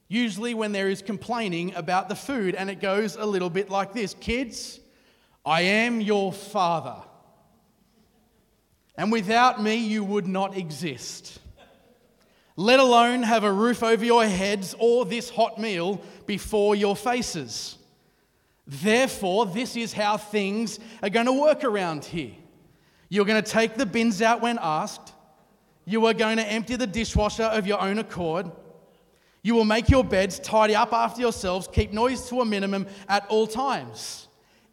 Usually, 0.07 0.53
when 0.53 0.71
there 0.71 0.87
is 0.87 1.01
complaining 1.01 1.75
about 1.75 2.09
the 2.09 2.15
food, 2.15 2.55
and 2.55 2.69
it 2.69 2.79
goes 2.79 3.15
a 3.15 3.25
little 3.25 3.49
bit 3.49 3.69
like 3.69 3.93
this 3.93 4.13
Kids, 4.13 4.79
I 5.45 5.61
am 5.61 6.01
your 6.01 6.33
father. 6.33 6.97
And 8.97 9.11
without 9.11 9.61
me, 9.61 9.75
you 9.75 10.03
would 10.03 10.27
not 10.27 10.57
exist. 10.57 11.39
Let 12.55 12.79
alone 12.79 13.23
have 13.23 13.43
a 13.43 13.51
roof 13.51 13.83
over 13.83 14.03
your 14.03 14.25
heads 14.25 14.75
or 14.79 15.05
this 15.05 15.29
hot 15.29 15.59
meal 15.59 16.01
before 16.25 16.75
your 16.75 16.95
faces. 16.95 17.77
Therefore, 18.65 19.45
this 19.45 19.75
is 19.75 19.93
how 19.93 20.17
things 20.17 20.79
are 21.03 21.09
going 21.09 21.25
to 21.25 21.33
work 21.33 21.63
around 21.63 22.05
here. 22.05 22.31
You're 23.09 23.25
going 23.25 23.43
to 23.43 23.51
take 23.51 23.75
the 23.75 23.85
bins 23.85 24.21
out 24.21 24.41
when 24.41 24.57
asked. 24.61 25.13
You 25.83 26.05
are 26.07 26.13
going 26.13 26.37
to 26.37 26.43
empty 26.43 26.75
the 26.75 26.87
dishwasher 26.87 27.43
of 27.43 27.67
your 27.67 27.79
own 27.79 27.99
accord. 27.99 28.51
You 29.43 29.53
will 29.53 29.65
make 29.65 29.89
your 29.89 30.03
beds, 30.03 30.39
tidy 30.39 30.73
up 30.73 30.91
after 30.91 31.21
yourselves, 31.21 31.67
keep 31.71 31.93
noise 31.93 32.27
to 32.29 32.41
a 32.41 32.45
minimum 32.45 32.87
at 33.07 33.27
all 33.27 33.45
times. 33.45 34.24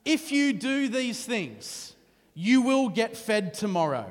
If 0.05 0.33
you 0.33 0.53
do 0.53 0.89
these 0.89 1.25
things, 1.25 1.95
you 2.35 2.63
will 2.63 2.89
get 2.89 3.17
fed 3.17 3.55
tomorrow. 3.55 4.07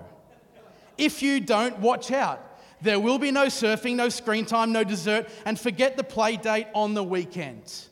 If 0.98 1.22
you 1.22 1.40
don't, 1.40 1.80
watch 1.80 2.12
out. 2.12 2.48
There 2.82 3.00
will 3.00 3.20
be 3.20 3.32
no 3.32 3.46
surfing, 3.46 3.96
no 3.96 4.10
screen 4.10 4.46
time, 4.46 4.72
no 4.72 4.84
dessert, 4.84 5.30
and 5.46 5.60
forget 5.60 5.98
the 5.98 6.04
play 6.04 6.38
date 6.38 6.68
on 6.74 6.94
the 6.94 7.04
weekend. 7.04 7.88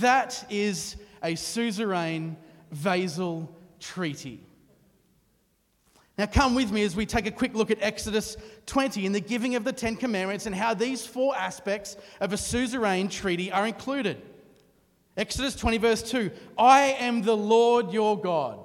That 0.00 0.44
is 0.50 0.96
a 1.22 1.34
suzerain 1.34 2.36
vassal 2.70 3.54
treaty. 3.80 4.40
Now, 6.18 6.26
come 6.26 6.54
with 6.54 6.72
me 6.72 6.82
as 6.82 6.96
we 6.96 7.04
take 7.04 7.26
a 7.26 7.30
quick 7.30 7.54
look 7.54 7.70
at 7.70 7.82
Exodus 7.82 8.38
20 8.64 9.04
in 9.04 9.12
the 9.12 9.20
giving 9.20 9.54
of 9.54 9.64
the 9.64 9.72
Ten 9.72 9.96
Commandments 9.96 10.46
and 10.46 10.54
how 10.54 10.72
these 10.72 11.06
four 11.06 11.36
aspects 11.36 11.96
of 12.20 12.32
a 12.32 12.38
suzerain 12.38 13.08
treaty 13.08 13.52
are 13.52 13.66
included. 13.66 14.22
Exodus 15.16 15.56
20, 15.56 15.78
verse 15.78 16.02
2 16.02 16.30
I 16.58 16.96
am 16.98 17.22
the 17.22 17.36
Lord 17.36 17.92
your 17.92 18.20
God. 18.20 18.60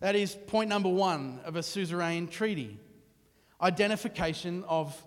That 0.00 0.16
is 0.16 0.34
point 0.34 0.68
number 0.68 0.88
one 0.88 1.40
of 1.44 1.56
a 1.56 1.62
suzerain 1.62 2.28
treaty 2.28 2.78
identification 3.62 4.64
of 4.68 5.00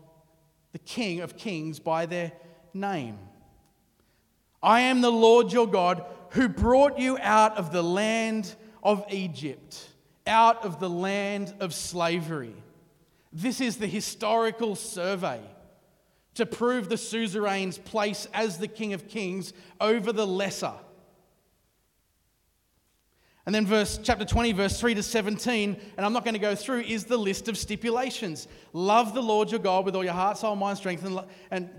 the 0.72 0.80
King 0.80 1.20
of 1.20 1.38
Kings 1.38 1.80
by 1.80 2.06
their 2.06 2.32
name. 2.74 3.20
I 4.64 4.82
am 4.82 5.02
the 5.02 5.12
Lord 5.12 5.52
your 5.52 5.68
God 5.68 6.04
who 6.32 6.50
brought 6.50 6.98
you 6.98 7.18
out 7.22 7.58
of 7.58 7.72
the 7.72 7.84
land 7.84 8.56
of 8.82 9.06
Egypt 9.12 9.88
out 10.28 10.64
of 10.64 10.80
the 10.80 10.90
land 10.90 11.54
of 11.60 11.74
slavery. 11.74 12.54
This 13.32 13.62
is 13.62 13.78
the 13.78 13.88
historical 13.88 14.76
survey 14.76 15.42
to 16.38 16.46
prove 16.46 16.90
the 16.90 16.98
suzerain's 16.98 17.78
place 17.78 18.28
as 18.34 18.58
the 18.58 18.68
King 18.68 18.94
of 18.94 19.08
Kings 19.08 19.54
over 19.82 20.12
the 20.12 20.26
lesser. 20.26 20.74
And 23.46 23.56
then 23.56 23.66
verse 23.66 24.00
chapter 24.04 24.26
20 24.26 24.52
verse 24.52 24.80
3 24.80 24.96
to 24.96 25.04
17 25.04 25.80
and 25.96 26.06
I'm 26.06 26.12
not 26.14 26.26
going 26.26 26.34
to 26.34 26.40
go 26.40 26.54
through 26.54 26.82
is 26.82 27.06
the 27.06 27.18
list 27.18 27.48
of 27.48 27.58
stipulations. 27.58 28.48
Love 28.74 29.14
the 29.14 29.22
Lord 29.22 29.52
your 29.52 29.60
God 29.60 29.86
with 29.86 29.96
all 29.96 30.04
your 30.04 30.14
heart, 30.14 30.38
soul, 30.38 30.56
mind, 30.56 30.78
strength 30.78 31.06
and, 31.06 31.20
and 31.50 31.70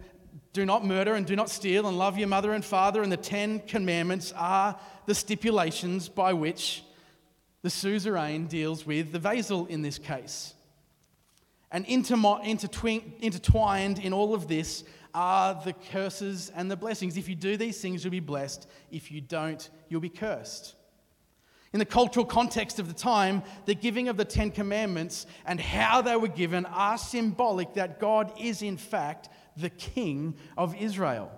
do 0.54 0.64
not 0.64 0.84
murder 0.84 1.14
and 1.14 1.26
do 1.26 1.36
not 1.36 1.50
steal 1.50 1.86
and 1.86 1.98
love 1.98 2.16
your 2.16 2.28
mother 2.28 2.52
and 2.52 2.64
father 2.64 3.02
and 3.02 3.12
the 3.12 3.18
10 3.18 3.60
commandments 3.60 4.32
are 4.34 4.78
the 5.06 5.14
stipulations 5.14 6.08
by 6.08 6.32
which 6.32 6.82
the 7.62 7.70
suzerain 7.70 8.46
deals 8.46 8.86
with 8.86 9.12
the 9.12 9.18
vassal 9.18 9.66
in 9.66 9.82
this 9.82 9.98
case. 9.98 10.54
And 11.70 11.84
intertwined 11.86 13.98
in 13.98 14.12
all 14.12 14.34
of 14.34 14.48
this 14.48 14.84
are 15.14 15.60
the 15.64 15.72
curses 15.72 16.52
and 16.54 16.70
the 16.70 16.76
blessings. 16.76 17.16
If 17.16 17.28
you 17.28 17.34
do 17.34 17.56
these 17.56 17.80
things, 17.80 18.04
you'll 18.04 18.10
be 18.10 18.20
blessed. 18.20 18.68
If 18.90 19.10
you 19.10 19.20
don't, 19.20 19.68
you'll 19.88 20.00
be 20.00 20.08
cursed. 20.08 20.74
In 21.74 21.78
the 21.78 21.84
cultural 21.84 22.24
context 22.24 22.78
of 22.78 22.88
the 22.88 22.94
time, 22.94 23.42
the 23.66 23.74
giving 23.74 24.08
of 24.08 24.16
the 24.16 24.24
Ten 24.24 24.50
Commandments 24.50 25.26
and 25.44 25.60
how 25.60 26.00
they 26.00 26.16
were 26.16 26.28
given 26.28 26.64
are 26.64 26.96
symbolic 26.96 27.74
that 27.74 28.00
God 28.00 28.32
is, 28.40 28.62
in 28.62 28.78
fact, 28.78 29.28
the 29.54 29.68
King 29.68 30.36
of 30.56 30.74
Israel. 30.76 31.30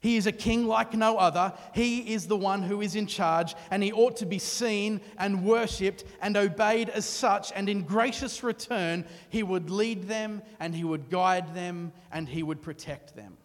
He 0.00 0.16
is 0.16 0.26
a 0.26 0.32
king 0.32 0.66
like 0.66 0.94
no 0.94 1.18
other. 1.18 1.52
He 1.74 2.14
is 2.14 2.26
the 2.26 2.36
one 2.36 2.62
who 2.62 2.80
is 2.80 2.96
in 2.96 3.06
charge, 3.06 3.54
and 3.70 3.82
he 3.82 3.92
ought 3.92 4.16
to 4.16 4.26
be 4.26 4.38
seen 4.38 5.02
and 5.18 5.44
worshipped 5.44 6.04
and 6.22 6.38
obeyed 6.38 6.88
as 6.88 7.04
such. 7.04 7.52
And 7.52 7.68
in 7.68 7.82
gracious 7.82 8.42
return, 8.42 9.04
he 9.28 9.42
would 9.42 9.68
lead 9.68 10.08
them 10.08 10.42
and 10.58 10.74
he 10.74 10.84
would 10.84 11.10
guide 11.10 11.54
them 11.54 11.92
and 12.10 12.26
he 12.26 12.42
would 12.42 12.62
protect 12.62 13.14
them. 13.14 13.36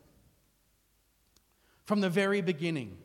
From 1.84 2.00
the 2.00 2.10
very 2.10 2.42
beginning, 2.42 2.98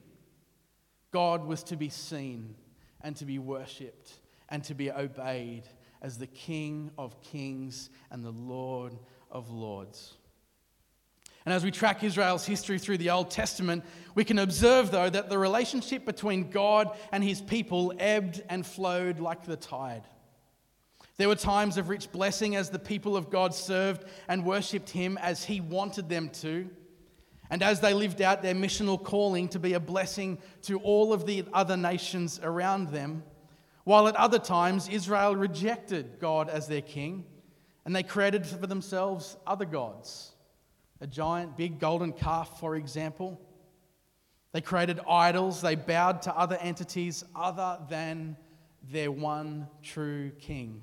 God 1.10 1.44
was 1.44 1.64
to 1.64 1.76
be 1.76 1.88
seen 1.88 2.54
and 3.00 3.16
to 3.16 3.24
be 3.24 3.40
worshipped 3.40 4.12
and 4.48 4.62
to 4.64 4.74
be 4.74 4.92
obeyed 4.92 5.64
as 6.00 6.18
the 6.18 6.28
King 6.28 6.92
of 6.96 7.20
kings 7.20 7.90
and 8.12 8.24
the 8.24 8.30
Lord 8.30 8.96
of 9.28 9.50
lords. 9.50 10.16
And 11.50 11.56
as 11.56 11.64
we 11.64 11.72
track 11.72 12.04
Israel's 12.04 12.46
history 12.46 12.78
through 12.78 12.98
the 12.98 13.10
Old 13.10 13.28
Testament, 13.28 13.82
we 14.14 14.22
can 14.22 14.38
observe, 14.38 14.92
though, 14.92 15.10
that 15.10 15.28
the 15.28 15.36
relationship 15.36 16.04
between 16.04 16.48
God 16.48 16.96
and 17.10 17.24
his 17.24 17.40
people 17.40 17.92
ebbed 17.98 18.40
and 18.48 18.64
flowed 18.64 19.18
like 19.18 19.44
the 19.44 19.56
tide. 19.56 20.04
There 21.16 21.26
were 21.26 21.34
times 21.34 21.76
of 21.76 21.88
rich 21.88 22.12
blessing 22.12 22.54
as 22.54 22.70
the 22.70 22.78
people 22.78 23.16
of 23.16 23.30
God 23.30 23.52
served 23.52 24.04
and 24.28 24.44
worshipped 24.44 24.90
him 24.90 25.18
as 25.18 25.42
he 25.42 25.60
wanted 25.60 26.08
them 26.08 26.28
to, 26.34 26.70
and 27.50 27.64
as 27.64 27.80
they 27.80 27.94
lived 27.94 28.22
out 28.22 28.42
their 28.42 28.54
missional 28.54 29.02
calling 29.02 29.48
to 29.48 29.58
be 29.58 29.72
a 29.72 29.80
blessing 29.80 30.38
to 30.62 30.78
all 30.78 31.12
of 31.12 31.26
the 31.26 31.44
other 31.52 31.76
nations 31.76 32.38
around 32.44 32.90
them. 32.90 33.24
While 33.82 34.06
at 34.06 34.14
other 34.14 34.38
times, 34.38 34.88
Israel 34.88 35.34
rejected 35.34 36.20
God 36.20 36.48
as 36.48 36.68
their 36.68 36.80
king, 36.80 37.24
and 37.84 37.96
they 37.96 38.04
created 38.04 38.46
for 38.46 38.68
themselves 38.68 39.36
other 39.48 39.64
gods 39.64 40.30
a 41.00 41.06
giant, 41.06 41.56
big 41.56 41.78
golden 41.78 42.12
calf, 42.12 42.60
for 42.60 42.76
example. 42.76 43.40
They 44.52 44.60
created 44.60 45.00
idols, 45.08 45.60
they 45.60 45.76
bowed 45.76 46.22
to 46.22 46.36
other 46.36 46.56
entities 46.56 47.24
other 47.34 47.78
than 47.88 48.36
their 48.90 49.10
one 49.10 49.68
true 49.82 50.30
king. 50.40 50.82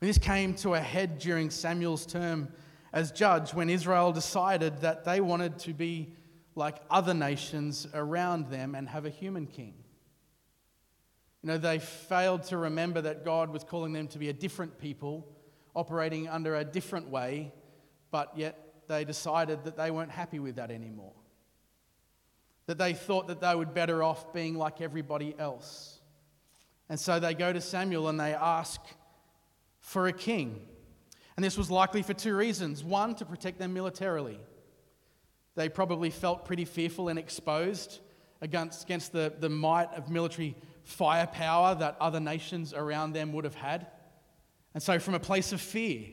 And 0.00 0.08
this 0.08 0.18
came 0.18 0.54
to 0.56 0.74
a 0.74 0.80
head 0.80 1.18
during 1.18 1.50
Samuel's 1.50 2.06
term 2.06 2.48
as 2.92 3.10
judge 3.10 3.54
when 3.54 3.70
Israel 3.70 4.12
decided 4.12 4.82
that 4.82 5.04
they 5.04 5.20
wanted 5.20 5.58
to 5.60 5.72
be 5.72 6.12
like 6.54 6.76
other 6.90 7.14
nations 7.14 7.88
around 7.92 8.48
them 8.50 8.74
and 8.74 8.88
have 8.88 9.06
a 9.06 9.10
human 9.10 9.46
king. 9.46 9.74
You 11.42 11.48
know, 11.48 11.58
they 11.58 11.78
failed 11.78 12.44
to 12.44 12.56
remember 12.56 13.00
that 13.00 13.24
God 13.24 13.50
was 13.50 13.64
calling 13.64 13.92
them 13.92 14.06
to 14.08 14.18
be 14.18 14.28
a 14.28 14.32
different 14.32 14.78
people, 14.78 15.26
operating 15.74 16.28
under 16.28 16.56
a 16.56 16.64
different 16.64 17.08
way, 17.08 17.52
but 18.10 18.36
yet 18.36 18.58
they 18.88 19.04
decided 19.04 19.64
that 19.64 19.76
they 19.76 19.90
weren't 19.90 20.10
happy 20.10 20.38
with 20.38 20.56
that 20.56 20.70
anymore. 20.70 21.12
That 22.66 22.78
they 22.78 22.94
thought 22.94 23.28
that 23.28 23.40
they 23.40 23.54
would 23.54 23.74
better 23.74 24.02
off 24.02 24.32
being 24.32 24.56
like 24.56 24.80
everybody 24.80 25.34
else. 25.38 26.00
And 26.88 26.98
so 26.98 27.18
they 27.18 27.34
go 27.34 27.52
to 27.52 27.60
Samuel 27.60 28.08
and 28.08 28.18
they 28.18 28.34
ask 28.34 28.80
for 29.80 30.06
a 30.06 30.12
king. 30.12 30.60
And 31.36 31.44
this 31.44 31.58
was 31.58 31.70
likely 31.70 32.02
for 32.02 32.14
two 32.14 32.36
reasons. 32.36 32.84
One, 32.84 33.14
to 33.16 33.24
protect 33.24 33.58
them 33.58 33.74
militarily. 33.74 34.38
They 35.56 35.68
probably 35.68 36.10
felt 36.10 36.44
pretty 36.44 36.64
fearful 36.64 37.08
and 37.08 37.18
exposed 37.18 38.00
against, 38.40 38.84
against 38.84 39.12
the, 39.12 39.32
the 39.38 39.48
might 39.48 39.92
of 39.94 40.10
military 40.10 40.56
firepower 40.82 41.74
that 41.76 41.96
other 42.00 42.20
nations 42.20 42.72
around 42.74 43.12
them 43.12 43.32
would 43.32 43.44
have 43.44 43.54
had. 43.54 43.86
And 44.74 44.82
so, 44.82 44.98
from 44.98 45.14
a 45.14 45.20
place 45.20 45.52
of 45.52 45.60
fear, 45.60 46.08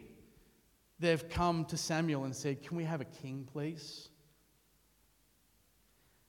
they've 1.00 1.28
come 1.30 1.66
to 1.66 1.78
Samuel 1.78 2.26
and 2.26 2.36
said, 2.36 2.64
Can 2.64 2.78
we 2.78 2.84
have 2.84 3.02
a 3.02 3.06
king, 3.06 3.48
please? 3.52 4.10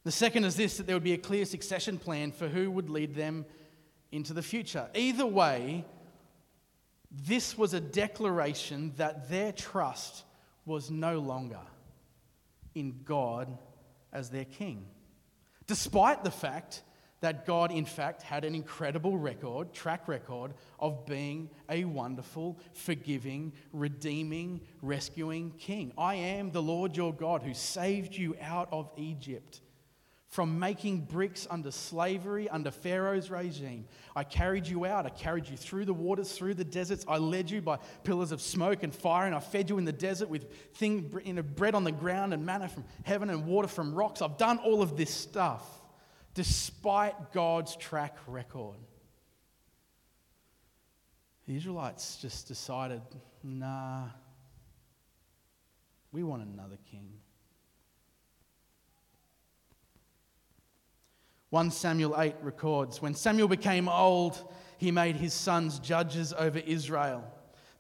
The 0.05 0.11
second 0.11 0.45
is 0.45 0.57
this 0.57 0.79
that 0.79 0.87
there 0.87 0.97
would 0.97 1.05
be 1.05 1.13
a 1.13 1.19
clear 1.19 1.45
succession 1.45 1.99
plan 1.99 2.33
for 2.33 2.49
who 2.49 2.71
would 2.71 2.91
lead 2.91 3.15
them 3.15 3.45
into 4.11 4.33
the 4.33 4.43
future. 4.43 4.89
Either 4.95 5.27
way, 5.27 5.85
this 7.11 7.57
was 7.57 7.75
a 7.75 7.81
declaration 7.81 8.93
that 8.97 9.29
their 9.29 9.53
trust 9.53 10.25
was 10.65 10.91
no 10.91 11.19
longer 11.19 11.61
in 12.75 13.01
God 13.05 13.59
as 14.13 14.31
their 14.31 14.45
king. 14.45 14.87
Despite 15.67 16.25
the 16.25 16.31
fact 16.31 16.83
that 17.23 17.47
God, 17.47 17.71
in 17.71 17.85
fact, 17.85 18.21
had 18.21 18.45
an 18.45 18.55
incredible 18.55 19.17
record, 19.17 19.73
track 19.73 20.09
record 20.09 20.55
of 20.79 21.07
being 21.07 21.49
a 21.71 21.85
wonderful, 21.85 22.59
forgiving, 22.75 23.53
redeeming, 23.73 24.61
rescuing 24.83 25.53
king. 25.53 25.93
I 25.97 26.17
am 26.17 26.51
the 26.51 26.63
Lord 26.63 26.97
your 26.97 27.15
God 27.15 27.43
who 27.43 27.55
saved 27.55 28.15
you 28.17 28.37
out 28.41 28.69
of 28.73 28.91
Egypt 28.97 29.61
from 30.27 30.59
making 30.59 31.03
bricks 31.03 31.47
under 31.49 31.71
slavery, 31.71 32.49
under 32.49 32.71
Pharaoh's 32.71 33.31
regime. 33.31 33.87
I 34.17 34.25
carried 34.25 34.67
you 34.67 34.85
out. 34.87 35.07
I 35.07 35.11
carried 35.11 35.47
you 35.47 35.57
through 35.57 35.85
the 35.85 35.95
waters, 35.95 36.33
through 36.33 36.55
the 36.55 36.65
deserts. 36.65 37.05
I 37.07 37.19
led 37.19 37.51
you 37.51 37.61
by 37.61 37.77
pillars 38.03 38.33
of 38.33 38.41
smoke 38.41 38.83
and 38.83 38.93
fire, 38.93 39.27
and 39.27 39.35
I 39.35 39.41
fed 39.41 39.71
you 39.71 39.79
in 39.79 39.85
the 39.85 39.93
desert 39.93 40.29
with 40.29 40.51
thing, 40.75 41.15
you 41.25 41.35
know, 41.35 41.43
bread 41.43 41.75
on 41.75 41.85
the 41.85 41.93
ground 41.93 42.35
and 42.35 42.45
manna 42.45 42.69
from 42.69 42.85
heaven 43.05 43.31
and 43.31 43.47
water 43.47 43.69
from 43.69 43.95
rocks. 43.95 44.23
I've 44.23 44.39
done 44.39 44.59
all 44.59 44.83
of 44.83 44.97
this 44.97 45.11
stuff 45.13 45.82
despite 46.35 47.33
God's 47.33 47.77
track 47.77 48.17
record. 48.27 48.77
The 51.47 51.57
Israelites 51.57 52.19
just 52.21 52.49
decided, 52.49 53.03
nah, 53.43 54.05
we 56.13 56.23
want 56.23 56.43
another 56.43 56.79
king. 56.91 57.09
1 61.51 61.71
Samuel 61.71 62.19
8 62.19 62.35
records 62.41 63.03
When 63.03 63.15
Samuel 63.15 63.49
became 63.49 63.89
old, 63.89 64.51
he 64.79 64.91
made 64.91 65.17
his 65.17 65.35
sons 65.35 65.79
judges 65.79 66.33
over 66.33 66.59
Israel. 66.61 67.25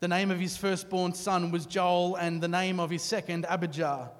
The 0.00 0.08
name 0.08 0.30
of 0.30 0.40
his 0.40 0.56
firstborn 0.56 1.14
son 1.14 1.50
was 1.50 1.64
Joel, 1.64 2.16
and 2.16 2.42
the 2.42 2.48
name 2.48 2.80
of 2.80 2.90
his 2.90 3.02
second, 3.02 3.46
Abijah. 3.48 4.10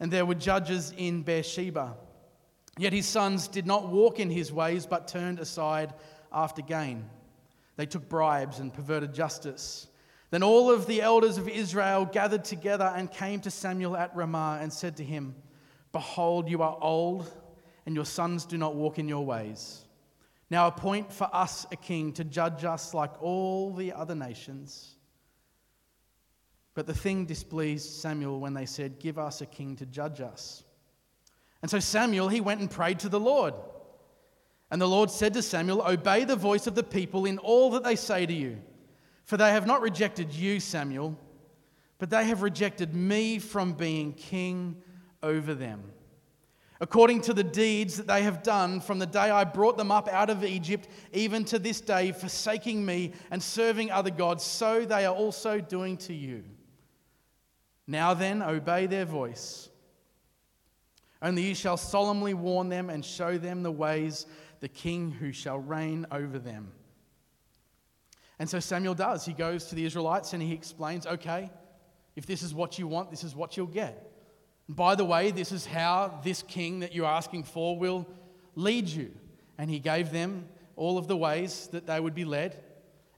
And 0.00 0.10
there 0.10 0.24
were 0.24 0.34
judges 0.34 0.92
in 0.96 1.22
Beersheba. 1.22 1.94
Yet 2.78 2.92
his 2.92 3.06
sons 3.06 3.48
did 3.48 3.66
not 3.66 3.88
walk 3.88 4.20
in 4.20 4.30
his 4.30 4.52
ways, 4.52 4.86
but 4.86 5.08
turned 5.08 5.38
aside 5.38 5.92
after 6.32 6.62
gain. 6.62 7.08
They 7.76 7.86
took 7.86 8.08
bribes 8.08 8.58
and 8.58 8.72
perverted 8.72 9.14
justice. 9.14 9.86
Then 10.30 10.42
all 10.42 10.70
of 10.70 10.86
the 10.86 11.02
elders 11.02 11.38
of 11.38 11.48
Israel 11.48 12.04
gathered 12.04 12.44
together 12.44 12.92
and 12.94 13.10
came 13.10 13.40
to 13.40 13.50
Samuel 13.50 13.96
at 13.96 14.14
Ramah 14.14 14.58
and 14.60 14.72
said 14.72 14.96
to 14.98 15.04
him, 15.04 15.34
Behold, 15.92 16.48
you 16.48 16.62
are 16.62 16.78
old 16.80 17.30
and 17.86 17.94
your 17.94 18.04
sons 18.04 18.44
do 18.44 18.56
not 18.56 18.76
walk 18.76 18.98
in 18.98 19.08
your 19.08 19.24
ways. 19.24 19.84
Now 20.50 20.66
appoint 20.66 21.12
for 21.12 21.28
us 21.32 21.66
a 21.72 21.76
king 21.76 22.12
to 22.14 22.24
judge 22.24 22.64
us 22.64 22.94
like 22.94 23.20
all 23.22 23.72
the 23.72 23.92
other 23.92 24.14
nations. 24.14 24.96
But 26.74 26.86
the 26.86 26.94
thing 26.94 27.24
displeased 27.24 27.90
Samuel 27.90 28.40
when 28.40 28.54
they 28.54 28.66
said, 28.66 29.00
Give 29.00 29.18
us 29.18 29.40
a 29.40 29.46
king 29.46 29.76
to 29.76 29.86
judge 29.86 30.20
us. 30.20 30.64
And 31.62 31.70
so 31.70 31.78
Samuel, 31.78 32.28
he 32.28 32.40
went 32.40 32.60
and 32.60 32.70
prayed 32.70 33.00
to 33.00 33.08
the 33.08 33.20
Lord. 33.20 33.54
And 34.70 34.80
the 34.80 34.88
Lord 34.88 35.10
said 35.10 35.34
to 35.34 35.42
Samuel, 35.42 35.82
Obey 35.82 36.24
the 36.24 36.36
voice 36.36 36.66
of 36.66 36.74
the 36.74 36.82
people 36.82 37.26
in 37.26 37.38
all 37.38 37.70
that 37.72 37.84
they 37.84 37.96
say 37.96 38.24
to 38.24 38.32
you. 38.32 38.58
For 39.24 39.36
they 39.36 39.50
have 39.50 39.66
not 39.66 39.82
rejected 39.82 40.32
you, 40.32 40.60
Samuel, 40.60 41.18
but 41.98 42.10
they 42.10 42.24
have 42.24 42.42
rejected 42.42 42.94
me 42.94 43.38
from 43.38 43.74
being 43.74 44.12
king 44.12 44.82
over 45.22 45.54
them 45.54 45.92
according 46.80 47.20
to 47.20 47.34
the 47.34 47.44
deeds 47.44 47.98
that 47.98 48.06
they 48.06 48.22
have 48.22 48.42
done 48.42 48.80
from 48.80 48.98
the 48.98 49.06
day 49.06 49.30
I 49.30 49.44
brought 49.44 49.76
them 49.76 49.92
up 49.92 50.08
out 50.08 50.30
of 50.30 50.44
Egypt, 50.44 50.88
even 51.12 51.44
to 51.46 51.58
this 51.58 51.80
day, 51.80 52.12
forsaking 52.12 52.84
me 52.84 53.12
and 53.30 53.42
serving 53.42 53.90
other 53.90 54.10
gods, 54.10 54.42
so 54.42 54.84
they 54.84 55.04
are 55.04 55.14
also 55.14 55.60
doing 55.60 55.98
to 55.98 56.14
you. 56.14 56.42
Now 57.86 58.14
then, 58.14 58.42
obey 58.42 58.86
their 58.86 59.04
voice. 59.04 59.68
Only 61.22 61.42
you 61.42 61.54
shall 61.54 61.76
solemnly 61.76 62.34
warn 62.34 62.68
them 62.68 62.88
and 62.90 63.04
show 63.04 63.36
them 63.36 63.62
the 63.62 63.70
ways 63.72 64.26
the 64.60 64.68
king 64.68 65.10
who 65.10 65.32
shall 65.32 65.58
reign 65.58 66.06
over 66.10 66.38
them. 66.38 66.72
And 68.38 68.48
so 68.48 68.58
Samuel 68.58 68.94
does. 68.94 69.26
He 69.26 69.34
goes 69.34 69.66
to 69.66 69.74
the 69.74 69.84
Israelites 69.84 70.32
and 70.32 70.42
he 70.42 70.52
explains 70.52 71.06
okay, 71.06 71.50
if 72.16 72.26
this 72.26 72.42
is 72.42 72.54
what 72.54 72.78
you 72.78 72.86
want, 72.86 73.10
this 73.10 73.22
is 73.22 73.34
what 73.34 73.56
you'll 73.56 73.66
get. 73.66 74.10
And 74.66 74.76
By 74.76 74.94
the 74.94 75.04
way, 75.04 75.30
this 75.30 75.52
is 75.52 75.66
how 75.66 76.20
this 76.24 76.42
king 76.42 76.80
that 76.80 76.94
you're 76.94 77.06
asking 77.06 77.44
for 77.44 77.78
will 77.78 78.06
lead 78.54 78.88
you. 78.88 79.10
And 79.58 79.70
he 79.70 79.78
gave 79.78 80.10
them 80.10 80.48
all 80.76 80.96
of 80.96 81.06
the 81.06 81.16
ways 81.16 81.68
that 81.72 81.86
they 81.86 82.00
would 82.00 82.14
be 82.14 82.24
led. 82.24 82.62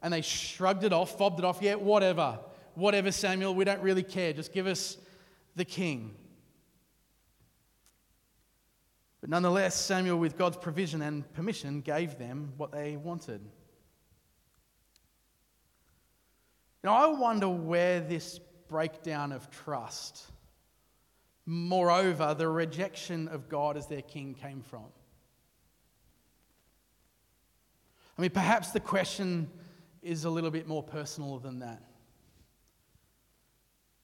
And 0.02 0.12
they 0.12 0.22
shrugged 0.22 0.82
it 0.82 0.92
off, 0.92 1.16
fobbed 1.16 1.38
it 1.38 1.44
off. 1.44 1.58
Yeah, 1.62 1.76
whatever. 1.76 2.40
Whatever, 2.74 3.12
Samuel, 3.12 3.54
we 3.54 3.64
don't 3.64 3.82
really 3.82 4.02
care. 4.02 4.32
Just 4.32 4.52
give 4.52 4.66
us 4.66 4.96
the 5.54 5.64
king. 5.64 6.16
But 9.22 9.30
nonetheless, 9.30 9.74
Samuel, 9.74 10.18
with 10.18 10.37
God's 10.37 10.58
provision 10.58 11.00
and 11.00 11.32
permission, 11.32 11.80
gave 11.80 12.18
them 12.18 12.52
what 12.58 12.72
they 12.72 12.96
wanted. 12.96 13.40
Now, 16.85 16.94
I 16.94 17.18
wonder 17.18 17.48
where 17.48 18.00
this 18.00 18.38
breakdown 18.68 19.32
of 19.32 19.50
trust 19.50 20.32
Moreover, 21.44 22.35
the 22.35 22.48
rejection 22.48 23.28
of 23.28 23.48
God 23.48 23.76
as 23.76 23.88
their 23.88 24.02
king 24.02 24.35
came 24.35 24.62
from. 24.62 24.85
I 28.16 28.22
mean, 28.22 28.30
perhaps 28.30 28.70
the 28.70 28.80
question 28.80 29.50
is 30.02 30.24
a 30.24 30.30
little 30.30 30.50
bit 30.50 30.68
more 30.68 30.82
personal 30.82 31.38
than 31.38 31.61
that. 31.61 31.82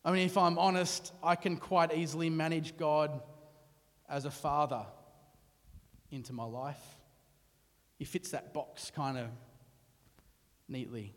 I 0.05 0.11
mean, 0.11 0.27
if 0.27 0.37
I'm 0.37 0.59
honest, 0.59 1.13
I 1.23 1.37
can 1.37 1.57
quite 1.59 1.95
easily 1.95 2.31
manage 2.31 2.77
God 2.77 3.21
as 4.09 4.25
a 4.25 4.31
father 4.31 4.87
into 6.11 6.33
my 6.33 6.45
life. 6.45 6.97
He 7.99 8.05
fits 8.05 8.31
that 8.31 8.55
box 8.55 8.91
kind 8.95 9.19
of 9.19 9.27
neatly. 10.69 11.15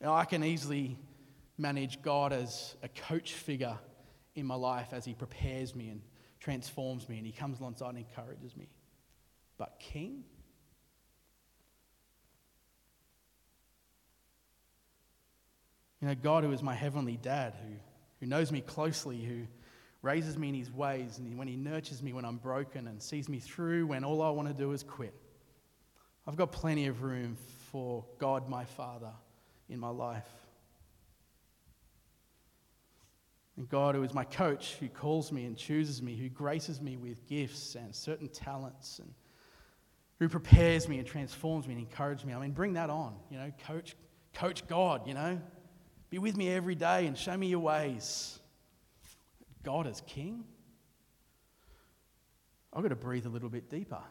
Know, 0.00 0.12
I 0.12 0.24
can 0.24 0.42
easily 0.42 0.98
manage 1.58 2.02
God 2.02 2.32
as 2.32 2.74
a 2.82 2.88
coach 2.88 3.34
figure 3.34 3.78
in 4.34 4.46
my 4.46 4.54
life 4.54 4.88
as 4.92 5.04
He 5.04 5.14
prepares 5.14 5.74
me 5.74 5.88
and 5.88 6.02
transforms 6.40 7.08
me 7.08 7.18
and 7.18 7.26
He 7.26 7.32
comes 7.32 7.60
alongside 7.60 7.90
and 7.90 7.98
encourages 7.98 8.56
me. 8.56 8.68
But 9.58 9.78
King? 9.78 10.24
You 16.00 16.08
know, 16.08 16.16
God, 16.16 16.42
who 16.42 16.50
is 16.50 16.62
my 16.62 16.74
heavenly 16.74 17.16
dad, 17.16 17.54
who, 17.64 17.74
who 18.18 18.26
knows 18.26 18.50
me 18.50 18.60
closely, 18.60 19.22
who 19.22 19.46
raises 20.02 20.36
me 20.36 20.48
in 20.48 20.54
his 20.54 20.70
ways, 20.70 21.18
and 21.18 21.38
when 21.38 21.48
he 21.48 21.56
nurtures 21.56 22.02
me 22.02 22.12
when 22.12 22.24
I'm 22.24 22.36
broken 22.36 22.88
and 22.88 23.00
sees 23.00 23.28
me 23.28 23.38
through 23.38 23.86
when 23.86 24.04
all 24.04 24.20
I 24.20 24.30
want 24.30 24.48
to 24.48 24.54
do 24.54 24.72
is 24.72 24.82
quit. 24.82 25.14
I've 26.26 26.36
got 26.36 26.52
plenty 26.52 26.86
of 26.86 27.02
room 27.02 27.36
for 27.70 28.04
God, 28.18 28.48
my 28.48 28.64
Father, 28.64 29.12
in 29.68 29.78
my 29.78 29.88
life. 29.88 30.28
And 33.56 33.68
God, 33.68 33.94
who 33.94 34.02
is 34.02 34.14
my 34.14 34.24
coach, 34.24 34.76
who 34.80 34.88
calls 34.88 35.30
me 35.30 35.44
and 35.44 35.56
chooses 35.56 36.02
me, 36.02 36.16
who 36.16 36.28
graces 36.28 36.80
me 36.80 36.96
with 36.96 37.26
gifts 37.28 37.74
and 37.74 37.94
certain 37.94 38.28
talents, 38.28 38.98
and 38.98 39.12
who 40.18 40.28
prepares 40.28 40.88
me 40.88 40.98
and 40.98 41.06
transforms 41.06 41.66
me 41.66 41.74
and 41.74 41.82
encourages 41.82 42.24
me. 42.24 42.32
I 42.32 42.40
mean, 42.40 42.52
bring 42.52 42.74
that 42.74 42.90
on, 42.90 43.14
you 43.30 43.38
know, 43.38 43.52
coach, 43.66 43.94
coach 44.34 44.66
God, 44.66 45.06
you 45.06 45.14
know. 45.14 45.40
Be 46.10 46.18
with 46.18 46.36
me 46.36 46.50
every 46.50 46.74
day 46.74 47.06
and 47.06 47.16
show 47.16 47.36
me 47.36 47.48
your 47.48 47.60
ways. 47.60 48.38
God 49.62 49.86
as 49.86 50.00
King? 50.06 50.44
I've 52.72 52.82
got 52.82 52.88
to 52.88 52.96
breathe 52.96 53.26
a 53.26 53.28
little 53.28 53.48
bit 53.48 53.68
deeper. 53.68 54.02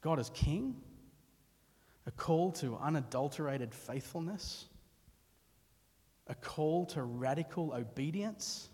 God 0.00 0.18
as 0.18 0.30
King? 0.30 0.76
A 2.06 2.10
call 2.10 2.52
to 2.52 2.76
unadulterated 2.76 3.74
faithfulness? 3.74 4.66
A 6.26 6.34
call 6.34 6.86
to 6.86 7.02
radical 7.02 7.72
obedience? 7.72 8.68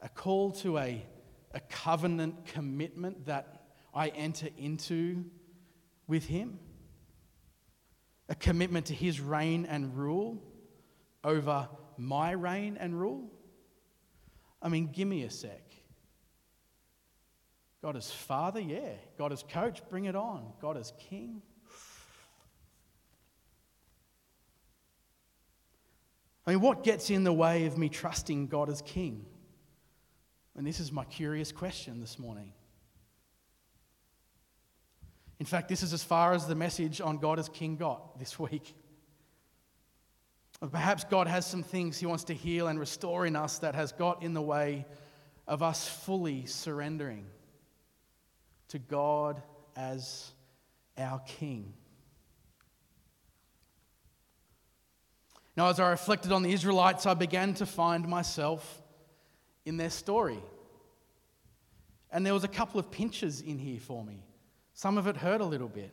A 0.00 0.08
call 0.08 0.52
to 0.52 0.78
a, 0.78 1.02
a 1.52 1.60
covenant 1.60 2.46
commitment 2.46 3.26
that 3.26 3.62
I 3.94 4.08
enter 4.08 4.48
into 4.58 5.24
with 6.06 6.26
Him? 6.26 6.58
A 8.28 8.34
commitment 8.34 8.86
to 8.86 8.94
His 8.94 9.20
reign 9.20 9.66
and 9.66 9.96
rule 9.96 10.42
over 11.24 11.68
my 11.98 12.32
reign 12.32 12.76
and 12.78 12.98
rule? 12.98 13.30
I 14.60 14.68
mean, 14.68 14.88
give 14.92 15.06
me 15.06 15.24
a 15.24 15.30
sec. 15.30 15.62
God 17.82 17.96
is 17.96 18.10
Father, 18.10 18.60
yeah. 18.60 18.92
God 19.18 19.32
is 19.32 19.44
Coach, 19.48 19.82
bring 19.90 20.06
it 20.06 20.16
on. 20.16 20.52
God 20.60 20.78
is 20.78 20.92
King. 21.10 21.42
I 26.46 26.50
mean, 26.50 26.60
what 26.60 26.82
gets 26.82 27.10
in 27.10 27.24
the 27.24 27.32
way 27.32 27.66
of 27.66 27.78
me 27.78 27.88
trusting 27.88 28.48
God 28.48 28.68
as 28.68 28.82
King? 28.82 29.26
And 30.56 30.66
this 30.66 30.80
is 30.80 30.92
my 30.92 31.04
curious 31.04 31.52
question 31.52 32.00
this 32.00 32.18
morning. 32.18 32.52
In 35.40 35.46
fact, 35.46 35.68
this 35.68 35.82
is 35.82 35.92
as 35.92 36.02
far 36.02 36.32
as 36.32 36.46
the 36.46 36.54
message 36.54 37.00
on 37.00 37.18
God 37.18 37.38
as 37.38 37.48
King 37.48 37.76
got 37.76 38.18
this 38.18 38.38
week. 38.38 38.74
Perhaps 40.60 41.04
God 41.04 41.26
has 41.26 41.46
some 41.46 41.62
things 41.62 41.98
He 41.98 42.06
wants 42.06 42.24
to 42.24 42.34
heal 42.34 42.68
and 42.68 42.80
restore 42.80 43.26
in 43.26 43.36
us 43.36 43.58
that 43.58 43.74
has 43.74 43.92
got 43.92 44.22
in 44.22 44.34
the 44.34 44.42
way 44.42 44.86
of 45.46 45.62
us 45.62 45.88
fully 45.88 46.46
surrendering 46.46 47.26
to 48.68 48.78
God 48.78 49.42
as 49.76 50.32
our 50.96 51.20
King. 51.20 51.74
Now, 55.56 55.68
as 55.68 55.78
I 55.78 55.90
reflected 55.90 56.32
on 56.32 56.42
the 56.42 56.52
Israelites, 56.52 57.06
I 57.06 57.14
began 57.14 57.54
to 57.54 57.66
find 57.66 58.08
myself 58.08 58.82
in 59.64 59.76
their 59.76 59.90
story. 59.90 60.42
And 62.10 62.24
there 62.24 62.34
was 62.34 62.44
a 62.44 62.48
couple 62.48 62.80
of 62.80 62.90
pinches 62.90 63.40
in 63.40 63.58
here 63.58 63.80
for 63.80 64.04
me. 64.04 64.24
Some 64.72 64.98
of 64.98 65.06
it 65.06 65.16
hurt 65.16 65.40
a 65.40 65.44
little 65.44 65.68
bit. 65.68 65.92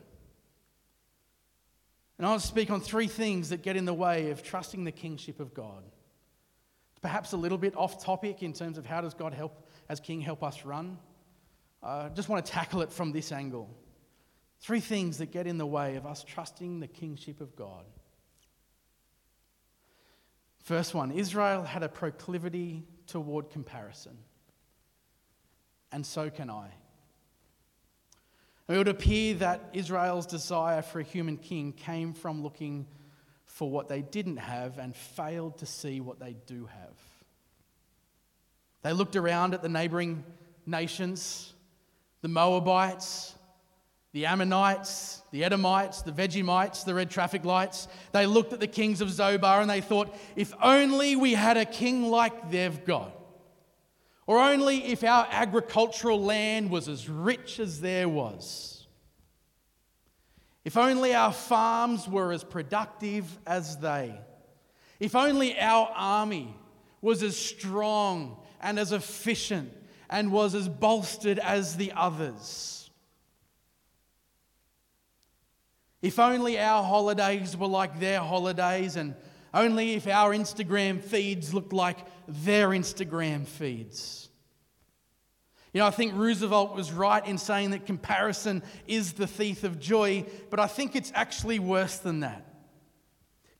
And 2.21 2.27
I 2.27 2.29
want 2.29 2.43
to 2.43 2.47
speak 2.47 2.69
on 2.69 2.81
three 2.81 3.07
things 3.07 3.49
that 3.49 3.63
get 3.63 3.75
in 3.75 3.85
the 3.85 3.95
way 3.95 4.29
of 4.29 4.43
trusting 4.43 4.83
the 4.83 4.91
kingship 4.91 5.39
of 5.39 5.55
God. 5.55 5.81
Perhaps 7.01 7.31
a 7.31 7.35
little 7.35 7.57
bit 7.57 7.75
off 7.75 8.03
topic 8.03 8.43
in 8.43 8.53
terms 8.53 8.77
of 8.77 8.85
how 8.85 9.01
does 9.01 9.15
God 9.15 9.33
help, 9.33 9.67
as 9.89 9.99
King, 9.99 10.21
help 10.21 10.43
us 10.43 10.63
run. 10.63 10.99
I 11.81 11.87
uh, 11.87 12.09
just 12.09 12.29
want 12.29 12.45
to 12.45 12.51
tackle 12.51 12.83
it 12.83 12.91
from 12.91 13.11
this 13.11 13.31
angle. 13.31 13.75
Three 14.59 14.81
things 14.81 15.17
that 15.17 15.31
get 15.31 15.47
in 15.47 15.57
the 15.57 15.65
way 15.65 15.95
of 15.95 16.05
us 16.05 16.23
trusting 16.23 16.79
the 16.79 16.87
kingship 16.87 17.41
of 17.41 17.55
God. 17.55 17.85
First 20.59 20.93
one 20.93 21.09
Israel 21.09 21.63
had 21.63 21.81
a 21.81 21.89
proclivity 21.89 22.83
toward 23.07 23.49
comparison, 23.49 24.15
and 25.91 26.05
so 26.05 26.29
can 26.29 26.51
I. 26.51 26.69
It 28.71 28.77
would 28.77 28.87
appear 28.87 29.33
that 29.35 29.69
Israel's 29.73 30.25
desire 30.25 30.81
for 30.81 31.01
a 31.01 31.03
human 31.03 31.35
king 31.35 31.73
came 31.73 32.13
from 32.13 32.41
looking 32.41 32.87
for 33.45 33.69
what 33.69 33.89
they 33.89 34.01
didn't 34.01 34.37
have 34.37 34.77
and 34.77 34.95
failed 34.95 35.57
to 35.57 35.65
see 35.65 35.99
what 35.99 36.19
they 36.19 36.37
do 36.47 36.67
have. 36.67 36.95
They 38.81 38.93
looked 38.93 39.17
around 39.17 39.53
at 39.53 39.61
the 39.61 39.69
neighboring 39.69 40.23
nations, 40.65 41.53
the 42.21 42.29
Moabites, 42.29 43.35
the 44.13 44.25
Ammonites, 44.25 45.21
the 45.31 45.43
Edomites, 45.43 46.01
the 46.01 46.11
Vegemites, 46.11 46.85
the 46.85 46.93
red 46.93 47.11
traffic 47.11 47.43
lights. 47.43 47.89
They 48.13 48.25
looked 48.25 48.53
at 48.53 48.61
the 48.61 48.67
kings 48.67 49.01
of 49.01 49.09
Zobah 49.09 49.61
and 49.61 49.69
they 49.69 49.81
thought, 49.81 50.15
if 50.35 50.53
only 50.61 51.15
we 51.15 51.33
had 51.33 51.57
a 51.57 51.65
king 51.65 52.09
like 52.09 52.51
they've 52.51 52.85
got. 52.85 53.20
Or 54.31 54.39
only 54.39 54.85
if 54.85 55.03
our 55.03 55.27
agricultural 55.29 56.23
land 56.23 56.69
was 56.69 56.87
as 56.87 57.09
rich 57.09 57.59
as 57.59 57.81
there 57.81 58.07
was. 58.07 58.87
If 60.63 60.77
only 60.77 61.13
our 61.13 61.33
farms 61.33 62.07
were 62.07 62.31
as 62.31 62.41
productive 62.41 63.25
as 63.45 63.75
they. 63.79 64.17
If 65.01 65.17
only 65.17 65.59
our 65.59 65.91
army 65.93 66.55
was 67.01 67.23
as 67.23 67.35
strong 67.35 68.37
and 68.61 68.79
as 68.79 68.93
efficient 68.93 69.69
and 70.09 70.31
was 70.31 70.55
as 70.55 70.69
bolstered 70.69 71.37
as 71.37 71.75
the 71.75 71.91
others. 71.91 72.89
If 76.01 76.19
only 76.19 76.57
our 76.57 76.83
holidays 76.83 77.57
were 77.57 77.67
like 77.67 77.99
their 77.99 78.21
holidays, 78.21 78.95
and 78.95 79.13
only 79.53 79.93
if 79.93 80.07
our 80.07 80.31
Instagram 80.33 81.01
feeds 81.01 81.53
looked 81.53 81.73
like 81.73 81.97
their 82.27 82.69
Instagram 82.69 83.45
feeds. 83.45 84.29
You 85.73 85.79
know, 85.79 85.87
I 85.87 85.91
think 85.91 86.15
Roosevelt 86.15 86.75
was 86.75 86.91
right 86.91 87.25
in 87.25 87.37
saying 87.37 87.71
that 87.71 87.85
comparison 87.85 88.61
is 88.87 89.13
the 89.13 89.27
thief 89.27 89.63
of 89.63 89.79
joy, 89.79 90.25
but 90.49 90.59
I 90.59 90.67
think 90.67 90.95
it's 90.95 91.11
actually 91.15 91.59
worse 91.59 91.97
than 91.97 92.21
that. 92.21 92.45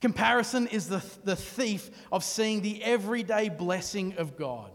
Comparison 0.01 0.67
is 0.67 0.89
the, 0.89 1.03
the 1.23 1.35
thief 1.35 1.89
of 2.11 2.23
seeing 2.23 2.61
the 2.61 2.83
everyday 2.83 3.49
blessing 3.49 4.15
of 4.17 4.35
God. 4.35 4.71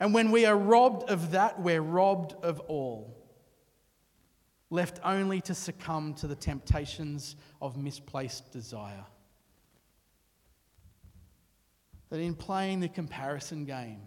And 0.00 0.14
when 0.14 0.30
we 0.30 0.46
are 0.46 0.56
robbed 0.56 1.10
of 1.10 1.32
that, 1.32 1.60
we're 1.60 1.82
robbed 1.82 2.34
of 2.44 2.60
all, 2.60 3.16
left 4.70 5.00
only 5.04 5.40
to 5.42 5.54
succumb 5.54 6.14
to 6.14 6.26
the 6.26 6.34
temptations 6.36 7.36
of 7.60 7.76
misplaced 7.76 8.52
desire. 8.52 9.04
That 12.14 12.20
in 12.20 12.36
playing 12.36 12.78
the 12.78 12.88
comparison 12.88 13.64
game, 13.64 14.00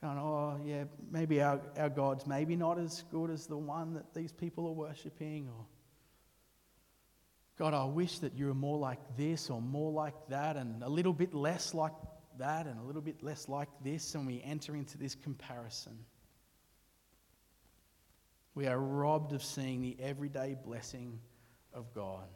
going, 0.00 0.16
oh, 0.16 0.58
yeah, 0.64 0.84
maybe 1.10 1.42
our, 1.42 1.60
our 1.76 1.90
God's 1.90 2.26
maybe 2.26 2.56
not 2.56 2.78
as 2.78 3.04
good 3.10 3.28
as 3.28 3.46
the 3.46 3.58
one 3.58 3.92
that 3.92 4.14
these 4.14 4.32
people 4.32 4.66
are 4.66 4.72
worshipping, 4.72 5.50
or 5.50 5.66
God, 7.58 7.74
I 7.74 7.84
wish 7.84 8.20
that 8.20 8.38
you 8.38 8.46
were 8.46 8.54
more 8.54 8.78
like 8.78 9.00
this 9.18 9.50
or 9.50 9.60
more 9.60 9.92
like 9.92 10.14
that, 10.30 10.56
and 10.56 10.82
a 10.82 10.88
little 10.88 11.12
bit 11.12 11.34
less 11.34 11.74
like 11.74 11.92
that, 12.38 12.66
and 12.66 12.80
a 12.80 12.82
little 12.82 13.02
bit 13.02 13.22
less 13.22 13.46
like 13.46 13.68
this, 13.84 14.14
and 14.14 14.26
we 14.26 14.40
enter 14.42 14.74
into 14.74 14.96
this 14.96 15.14
comparison. 15.14 16.06
We 18.54 18.66
are 18.66 18.78
robbed 18.78 19.34
of 19.34 19.44
seeing 19.44 19.82
the 19.82 19.94
everyday 20.00 20.56
blessing 20.64 21.20
of 21.74 21.92
God. 21.92 22.28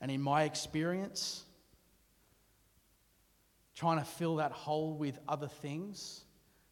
And 0.00 0.10
in 0.10 0.20
my 0.20 0.42
experience, 0.42 1.44
trying 3.76 3.98
to 3.98 4.04
fill 4.04 4.36
that 4.36 4.50
hole 4.50 4.94
with 4.94 5.18
other 5.28 5.46
things 5.46 6.24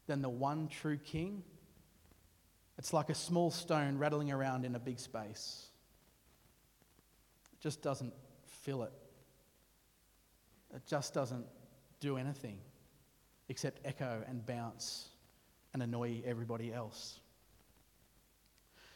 than 0.07 0.21
the 0.21 0.29
one 0.29 0.67
true 0.67 0.97
king. 0.97 1.43
It's 2.77 2.91
like 2.91 3.09
a 3.09 3.15
small 3.15 3.51
stone 3.51 3.97
rattling 3.97 4.31
around 4.31 4.65
in 4.65 4.75
a 4.75 4.79
big 4.79 4.99
space. 4.99 5.67
It 7.53 7.61
just 7.61 7.81
doesn't 7.81 8.13
fill 8.63 8.83
it. 8.83 8.91
It 10.73 10.81
just 10.85 11.13
doesn't 11.13 11.45
do 11.99 12.17
anything 12.17 12.59
except 13.47 13.79
echo 13.85 14.23
and 14.27 14.45
bounce 14.45 15.09
and 15.73 15.83
annoy 15.83 16.21
everybody 16.25 16.73
else. 16.73 17.19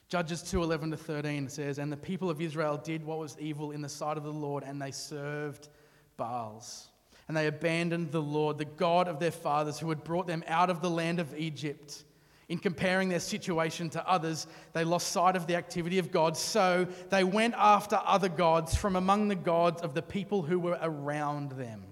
Judges 0.07 0.41
2:11 0.41 0.89
to 0.89 0.97
13 0.97 1.47
says, 1.47 1.77
"And 1.77 1.91
the 1.91 1.97
people 1.97 2.31
of 2.31 2.41
Israel 2.41 2.77
did 2.77 3.05
what 3.05 3.19
was 3.19 3.37
evil 3.37 3.71
in 3.71 3.81
the 3.81 3.89
sight 3.89 4.17
of 4.17 4.23
the 4.23 4.33
Lord, 4.33 4.63
and 4.63 4.81
they 4.81 4.91
served 4.91 5.69
Baals." 6.17 6.89
And 7.29 7.37
they 7.37 7.45
abandoned 7.45 8.11
the 8.11 8.21
Lord, 8.21 8.57
the 8.57 8.65
God 8.65 9.07
of 9.07 9.19
their 9.19 9.29
fathers, 9.29 9.77
who 9.77 9.87
had 9.89 10.03
brought 10.03 10.25
them 10.25 10.43
out 10.47 10.71
of 10.71 10.81
the 10.81 10.89
land 10.89 11.19
of 11.19 11.37
Egypt. 11.37 12.03
In 12.49 12.57
comparing 12.57 13.07
their 13.07 13.19
situation 13.19 13.87
to 13.91 14.09
others, 14.09 14.47
they 14.73 14.83
lost 14.83 15.11
sight 15.11 15.35
of 15.35 15.45
the 15.45 15.55
activity 15.55 15.99
of 15.99 16.11
God. 16.11 16.35
So 16.35 16.87
they 17.11 17.23
went 17.23 17.53
after 17.55 18.01
other 18.03 18.29
gods 18.29 18.75
from 18.75 18.95
among 18.95 19.27
the 19.27 19.35
gods 19.35 19.83
of 19.83 19.93
the 19.93 20.01
people 20.01 20.41
who 20.41 20.59
were 20.59 20.79
around 20.81 21.51
them. 21.51 21.83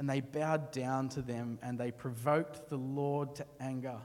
And 0.00 0.10
they 0.10 0.20
bowed 0.20 0.72
down 0.72 1.10
to 1.10 1.22
them 1.22 1.60
and 1.62 1.78
they 1.78 1.92
provoked 1.92 2.68
the 2.68 2.76
Lord 2.76 3.36
to 3.36 3.46
anger. 3.60 3.98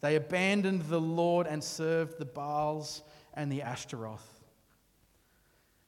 They 0.00 0.16
abandoned 0.16 0.84
the 0.84 1.00
Lord 1.00 1.46
and 1.46 1.62
served 1.62 2.18
the 2.18 2.24
Baals 2.24 3.02
and 3.34 3.52
the 3.52 3.60
Ashtaroth. 3.60 4.37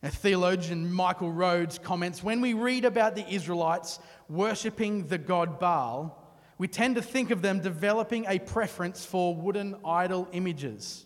A 0.02 0.10
theologian, 0.10 0.90
Michael 0.90 1.30
Rhodes, 1.30 1.78
comments 1.78 2.22
When 2.22 2.40
we 2.40 2.54
read 2.54 2.84
about 2.84 3.14
the 3.14 3.28
Israelites 3.28 3.98
worshipping 4.28 5.06
the 5.08 5.18
god 5.18 5.60
Baal, 5.60 6.16
we 6.56 6.68
tend 6.68 6.94
to 6.96 7.02
think 7.02 7.30
of 7.30 7.42
them 7.42 7.60
developing 7.60 8.24
a 8.26 8.38
preference 8.38 9.04
for 9.04 9.34
wooden 9.34 9.76
idol 9.84 10.28
images. 10.32 11.04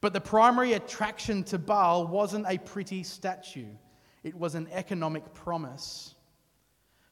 But 0.00 0.12
the 0.12 0.20
primary 0.20 0.72
attraction 0.72 1.44
to 1.44 1.58
Baal 1.58 2.06
wasn't 2.06 2.46
a 2.48 2.58
pretty 2.58 3.04
statue, 3.04 3.68
it 4.24 4.34
was 4.34 4.54
an 4.54 4.68
economic 4.72 5.32
promise. 5.32 6.14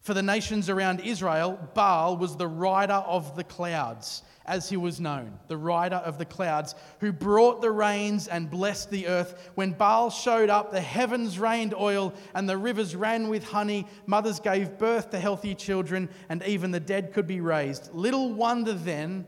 For 0.01 0.15
the 0.15 0.23
nations 0.23 0.71
around 0.71 1.01
Israel, 1.01 1.59
Baal 1.75 2.17
was 2.17 2.37
the 2.37 2.49
rider 2.49 2.95
of 2.95 3.37
the 3.37 3.45
clouds, 3.45 4.23
as 4.49 4.69
he 4.69 4.77
was 4.77 4.99
known, 4.99 5.39
the 5.47 5.57
rider 5.57 5.97
of 5.97 6.19
the 6.19 6.25
clouds, 6.25 6.75
who 7.01 7.13
brought 7.13 7.61
the 7.61 7.71
rains 7.71 8.27
and 8.27 8.51
blessed 8.51 8.91
the 8.91 9.07
earth. 9.07 9.51
When 9.55 9.73
Baal 9.73 10.11
showed 10.11 10.51
up, 10.51 10.73
the 10.73 10.81
heavens 10.81 11.39
rained 11.39 11.75
oil 11.75 12.15
and 12.35 12.49
the 12.49 12.57
rivers 12.57 12.97
ran 12.97 13.29
with 13.29 13.45
honey. 13.45 13.87
Mothers 14.07 14.41
gave 14.41 14.79
birth 14.79 15.11
to 15.11 15.21
healthy 15.21 15.55
children, 15.55 16.09
and 16.29 16.43
even 16.45 16.71
the 16.71 16.81
dead 16.81 17.13
could 17.13 17.27
be 17.27 17.41
raised. 17.41 17.95
Little 17.95 18.33
wonder 18.33 18.73
then 18.73 19.27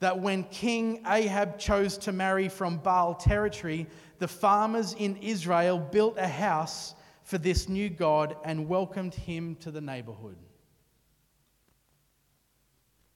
that 0.00 0.20
when 0.20 0.44
King 0.44 1.04
Ahab 1.06 1.58
chose 1.58 1.96
to 1.98 2.12
marry 2.12 2.48
from 2.48 2.78
Baal 2.78 3.14
territory, 3.14 3.86
the 4.18 4.28
farmers 4.28 4.94
in 4.98 5.16
Israel 5.16 5.78
built 5.78 6.18
a 6.18 6.28
house 6.28 6.94
for 7.22 7.38
this 7.38 7.68
new 7.68 7.88
God 7.88 8.36
and 8.44 8.68
welcomed 8.68 9.14
him 9.14 9.56
to 9.56 9.70
the 9.70 9.80
neighborhood. 9.80 10.36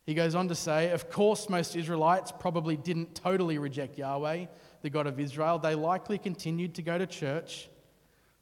He 0.05 0.15
goes 0.15 0.35
on 0.35 0.49
to 0.49 0.55
say, 0.55 0.91
Of 0.91 1.11
course, 1.11 1.49
most 1.49 1.77
Israelites 1.77 2.33
probably 2.33 2.77
didn't 2.77 3.15
totally 3.15 3.59
reject 3.59 3.99
Yahweh, 3.99 4.47
the 4.83 4.91
God 4.91 5.07
of 5.07 5.21
Israel. 5.21 5.59
They 5.59 5.75
likely 5.75 6.19
continued 6.19 6.75
to 6.75 6.83
go 6.83 6.99
to 6.99 7.07
church, 7.07 7.69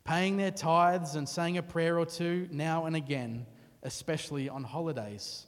paying 0.05 0.37
their 0.37 0.51
tithes 0.51 1.16
and 1.16 1.29
saying 1.29 1.59
a 1.59 1.62
prayer 1.62 1.99
or 1.99 2.07
two 2.07 2.49
now 2.51 2.87
and 2.87 2.96
again, 2.96 3.46
especially 3.83 4.49
on 4.49 4.64
holidays. 4.64 5.46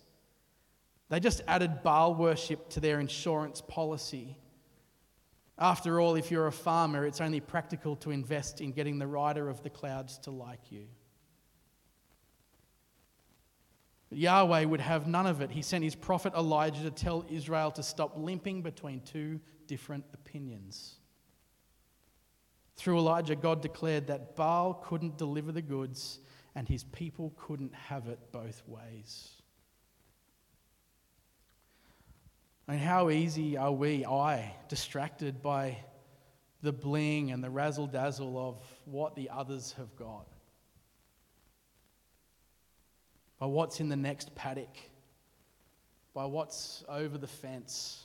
They 1.09 1.21
just 1.21 1.43
added 1.47 1.83
Baal 1.83 2.15
worship 2.15 2.69
to 2.71 2.81
their 2.81 3.01
insurance 3.01 3.61
policy. 3.61 4.37
After 5.59 6.01
all, 6.01 6.15
if 6.17 6.31
you're 6.31 6.47
a 6.47 6.53
farmer, 6.53 7.07
it's 7.07 7.21
only 7.21 7.41
practical 7.41 7.97
to 7.97 8.11
invest 8.11 8.61
in 8.61 8.73
getting 8.73 8.99
the 8.99 9.07
rider 9.07 9.49
of 9.49 9.63
the 9.63 9.71
clouds 9.71 10.19
to 10.21 10.31
like 10.31 10.73
you. 10.73 10.87
Yahweh 14.15 14.65
would 14.65 14.81
have 14.81 15.07
none 15.07 15.27
of 15.27 15.41
it. 15.41 15.51
He 15.51 15.63
sent 15.63 15.85
his 15.85 15.95
prophet 15.95 16.33
Elijah 16.35 16.83
to 16.83 16.91
tell 16.91 17.25
Israel 17.31 17.71
to 17.73 17.83
stop 17.83 18.13
limping 18.17 18.63
between 18.63 19.01
two 19.01 19.41
different 19.67 20.05
opinions. 20.13 20.97
Through 22.77 22.99
Elijah, 22.99 23.37
God 23.37 23.63
declared 23.63 24.07
that 24.09 24.35
Baal 24.35 24.75
couldn't 24.75 25.19
deliver 25.19 25.53
the 25.53 25.63
goods 25.63 26.19
and 26.55 26.69
his 26.69 26.85
people 26.85 27.33
couldn't 27.37 27.75
have 27.75 28.09
it 28.09 28.19
both 28.33 28.63
ways. 28.67 29.43
Mean, 32.73 32.79
how 32.79 33.11
easy 33.11 33.57
are 33.57 33.73
we, 33.73 34.07
I, 34.07 34.55
distracted 34.69 35.43
by 35.43 35.77
the 36.63 36.73
bling 36.73 37.31
and 37.31 37.45
the 37.45 37.51
razzle 37.51 37.87
dazzle 37.87 38.39
of 38.39 38.63
what 38.87 39.15
the 39.15 39.29
others 39.29 39.75
have 39.77 39.95
got? 39.97 40.32
By 43.43 43.47
what's 43.47 43.81
in 43.81 43.89
the 43.89 43.97
next 43.97 44.33
paddock? 44.37 44.73
By 46.15 46.27
what's 46.27 46.85
over 46.89 47.19
the 47.19 47.27
fence? 47.27 48.05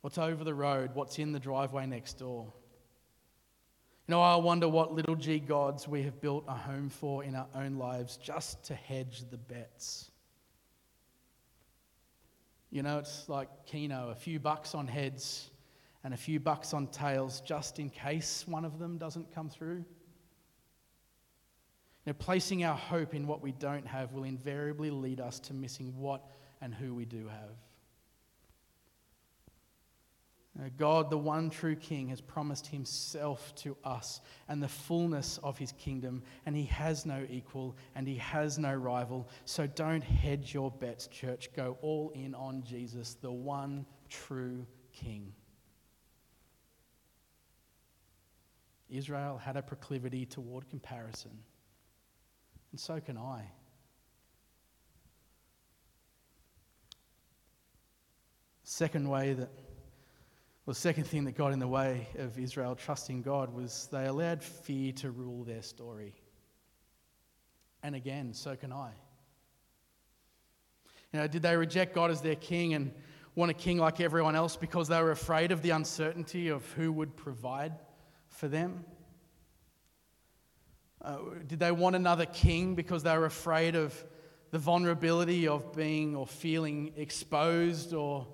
What's 0.00 0.16
over 0.16 0.42
the 0.42 0.54
road? 0.54 0.94
What's 0.94 1.18
in 1.18 1.32
the 1.32 1.38
driveway 1.38 1.84
next 1.84 2.14
door? 2.14 2.50
You 4.08 4.12
know, 4.12 4.22
I 4.22 4.36
wonder 4.36 4.70
what 4.70 4.94
little 4.94 5.16
g 5.16 5.38
gods 5.38 5.86
we 5.86 6.02
have 6.04 6.18
built 6.22 6.44
a 6.48 6.54
home 6.54 6.88
for 6.88 7.22
in 7.22 7.34
our 7.34 7.46
own 7.54 7.76
lives 7.76 8.16
just 8.16 8.64
to 8.68 8.74
hedge 8.74 9.24
the 9.30 9.36
bets. 9.36 10.10
You 12.70 12.82
know, 12.82 12.96
it's 13.00 13.28
like 13.28 13.50
Keno 13.66 14.08
a 14.08 14.14
few 14.14 14.40
bucks 14.40 14.74
on 14.74 14.86
heads 14.86 15.50
and 16.04 16.14
a 16.14 16.16
few 16.16 16.40
bucks 16.40 16.72
on 16.72 16.86
tails 16.86 17.42
just 17.42 17.78
in 17.78 17.90
case 17.90 18.46
one 18.48 18.64
of 18.64 18.78
them 18.78 18.96
doesn't 18.96 19.30
come 19.34 19.50
through. 19.50 19.84
Know, 22.04 22.12
placing 22.14 22.64
our 22.64 22.76
hope 22.76 23.14
in 23.14 23.26
what 23.26 23.42
we 23.42 23.52
don't 23.52 23.86
have 23.86 24.12
will 24.12 24.24
invariably 24.24 24.90
lead 24.90 25.20
us 25.20 25.38
to 25.40 25.54
missing 25.54 25.96
what 25.96 26.24
and 26.60 26.74
who 26.74 26.94
we 26.94 27.04
do 27.04 27.28
have. 27.28 27.54
God, 30.76 31.08
the 31.08 31.16
one 31.16 31.48
true 31.48 31.74
King, 31.74 32.08
has 32.08 32.20
promised 32.20 32.66
himself 32.66 33.54
to 33.56 33.74
us 33.84 34.20
and 34.48 34.62
the 34.62 34.68
fullness 34.68 35.38
of 35.42 35.56
his 35.56 35.72
kingdom, 35.72 36.22
and 36.44 36.54
he 36.54 36.64
has 36.66 37.06
no 37.06 37.24
equal 37.30 37.74
and 37.94 38.06
he 38.06 38.16
has 38.16 38.58
no 38.58 38.74
rival. 38.74 39.30
So 39.46 39.66
don't 39.66 40.04
hedge 40.04 40.52
your 40.52 40.70
bets, 40.70 41.06
church. 41.06 41.48
Go 41.56 41.78
all 41.80 42.10
in 42.14 42.34
on 42.34 42.62
Jesus, 42.64 43.14
the 43.14 43.32
one 43.32 43.86
true 44.10 44.66
King. 44.92 45.32
Israel 48.90 49.38
had 49.38 49.56
a 49.56 49.62
proclivity 49.62 50.26
toward 50.26 50.68
comparison, 50.68 51.30
and 52.72 52.80
so 52.80 52.98
can 53.00 53.16
I. 53.16 53.44
Second 58.64 59.08
way 59.08 59.34
that 59.34 59.50
well, 60.64 60.74
second 60.74 61.04
thing 61.04 61.24
that 61.24 61.32
got 61.32 61.52
in 61.52 61.58
the 61.58 61.66
way 61.66 62.08
of 62.18 62.38
Israel 62.38 62.76
trusting 62.76 63.22
God 63.22 63.52
was 63.52 63.88
they 63.90 64.06
allowed 64.06 64.42
fear 64.42 64.92
to 64.92 65.10
rule 65.10 65.42
their 65.42 65.62
story. 65.62 66.14
And 67.82 67.96
again, 67.96 68.32
so 68.32 68.54
can 68.54 68.72
I. 68.72 68.92
You 71.12 71.18
know, 71.18 71.26
did 71.26 71.42
they 71.42 71.56
reject 71.56 71.94
God 71.94 72.12
as 72.12 72.20
their 72.20 72.36
king 72.36 72.74
and 72.74 72.92
want 73.34 73.50
a 73.50 73.54
king 73.54 73.78
like 73.78 74.00
everyone 74.00 74.36
else 74.36 74.54
because 74.54 74.86
they 74.86 75.02
were 75.02 75.10
afraid 75.10 75.50
of 75.50 75.62
the 75.62 75.70
uncertainty 75.70 76.48
of 76.48 76.64
who 76.72 76.92
would 76.92 77.16
provide 77.16 77.72
for 78.28 78.46
them? 78.46 78.84
Uh, 81.02 81.18
did 81.46 81.58
they 81.58 81.72
want 81.72 81.96
another 81.96 82.26
king 82.26 82.74
because 82.74 83.02
they 83.02 83.16
were 83.18 83.26
afraid 83.26 83.74
of 83.74 83.92
the 84.52 84.58
vulnerability 84.58 85.48
of 85.48 85.74
being 85.74 86.14
or 86.14 86.26
feeling 86.26 86.92
exposed 86.96 87.92
or 87.92 88.26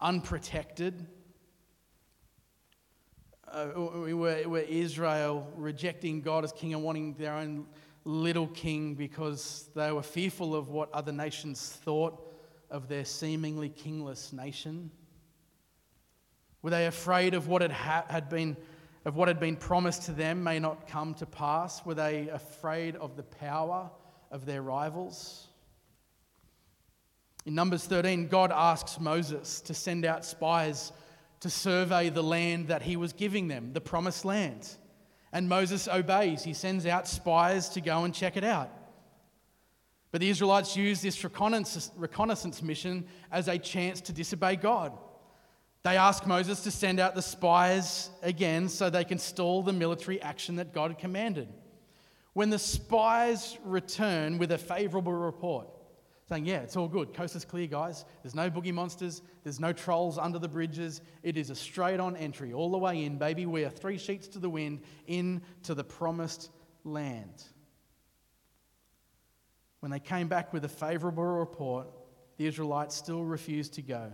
unprotected? 0.00 1.06
uh, 3.52 3.68
were, 3.76 4.42
were 4.46 4.60
Israel 4.60 5.48
rejecting 5.56 6.20
God 6.20 6.44
as 6.44 6.52
king 6.52 6.72
and 6.72 6.82
wanting 6.82 7.14
their 7.14 7.34
own 7.34 7.66
little 8.04 8.46
king 8.48 8.94
because 8.94 9.68
they 9.74 9.92
were 9.92 10.02
fearful 10.02 10.54
of 10.54 10.68
what 10.68 10.92
other 10.92 11.12
nations 11.12 11.78
thought 11.84 12.26
of 12.70 12.88
their 12.88 13.04
seemingly 13.04 13.68
kingless 13.68 14.32
nation? 14.32 14.90
Were 16.62 16.70
they 16.70 16.86
afraid 16.86 17.34
of 17.34 17.48
what 17.48 17.62
had, 17.62 17.72
ha- 17.72 18.04
had 18.08 18.28
been 18.28 18.56
of 19.04 19.16
what 19.16 19.28
had 19.28 19.40
been 19.40 19.56
promised 19.56 20.02
to 20.04 20.12
them 20.12 20.44
may 20.44 20.58
not 20.58 20.86
come 20.86 21.14
to 21.14 21.26
pass? 21.26 21.84
Were 21.84 21.94
they 21.94 22.28
afraid 22.28 22.96
of 22.96 23.16
the 23.16 23.22
power 23.22 23.90
of 24.30 24.46
their 24.46 24.62
rivals? 24.62 25.48
In 27.46 27.54
Numbers 27.54 27.86
13, 27.86 28.28
God 28.28 28.52
asks 28.52 29.00
Moses 29.00 29.60
to 29.62 29.74
send 29.74 30.04
out 30.04 30.24
spies 30.24 30.92
to 31.40 31.48
survey 31.48 32.10
the 32.10 32.22
land 32.22 32.68
that 32.68 32.82
he 32.82 32.96
was 32.96 33.14
giving 33.14 33.48
them, 33.48 33.72
the 33.72 33.80
promised 33.80 34.26
land. 34.26 34.68
And 35.32 35.48
Moses 35.48 35.88
obeys. 35.88 36.44
He 36.44 36.52
sends 36.52 36.84
out 36.84 37.08
spies 37.08 37.70
to 37.70 37.80
go 37.80 38.04
and 38.04 38.14
check 38.14 38.36
it 38.36 38.44
out. 38.44 38.70
But 40.12 40.20
the 40.20 40.28
Israelites 40.28 40.76
use 40.76 41.00
this 41.00 41.24
reconnaissance 41.24 42.62
mission 42.62 43.06
as 43.30 43.48
a 43.48 43.56
chance 43.56 44.00
to 44.02 44.12
disobey 44.12 44.56
God. 44.56 44.92
They 45.82 45.96
ask 45.96 46.26
Moses 46.26 46.62
to 46.64 46.70
send 46.70 47.00
out 47.00 47.14
the 47.14 47.22
spies 47.22 48.10
again 48.22 48.68
so 48.68 48.90
they 48.90 49.04
can 49.04 49.18
stall 49.18 49.62
the 49.62 49.72
military 49.72 50.20
action 50.20 50.56
that 50.56 50.74
God 50.74 50.98
commanded. 50.98 51.48
When 52.34 52.50
the 52.50 52.58
spies 52.58 53.56
return 53.64 54.38
with 54.38 54.52
a 54.52 54.58
favorable 54.58 55.12
report, 55.12 55.68
saying, 56.28 56.44
Yeah, 56.44 56.60
it's 56.60 56.76
all 56.76 56.86
good. 56.86 57.14
Coast 57.14 57.34
is 57.34 57.44
clear, 57.44 57.66
guys. 57.66 58.04
There's 58.22 58.34
no 58.34 58.50
boogie 58.50 58.74
monsters. 58.74 59.22
There's 59.42 59.58
no 59.58 59.72
trolls 59.72 60.18
under 60.18 60.38
the 60.38 60.48
bridges. 60.48 61.00
It 61.22 61.36
is 61.36 61.50
a 61.50 61.54
straight 61.54 61.98
on 61.98 62.14
entry, 62.16 62.52
all 62.52 62.70
the 62.70 62.78
way 62.78 63.04
in, 63.04 63.18
baby. 63.18 63.46
We 63.46 63.64
are 63.64 63.70
three 63.70 63.98
sheets 63.98 64.28
to 64.28 64.38
the 64.38 64.50
wind 64.50 64.82
into 65.06 65.74
the 65.74 65.84
promised 65.84 66.50
land. 66.84 67.44
When 69.80 69.90
they 69.90 69.98
came 69.98 70.28
back 70.28 70.52
with 70.52 70.64
a 70.66 70.68
favorable 70.68 71.24
report, 71.24 71.88
the 72.36 72.46
Israelites 72.46 72.94
still 72.94 73.24
refused 73.24 73.74
to 73.74 73.82
go. 73.82 74.12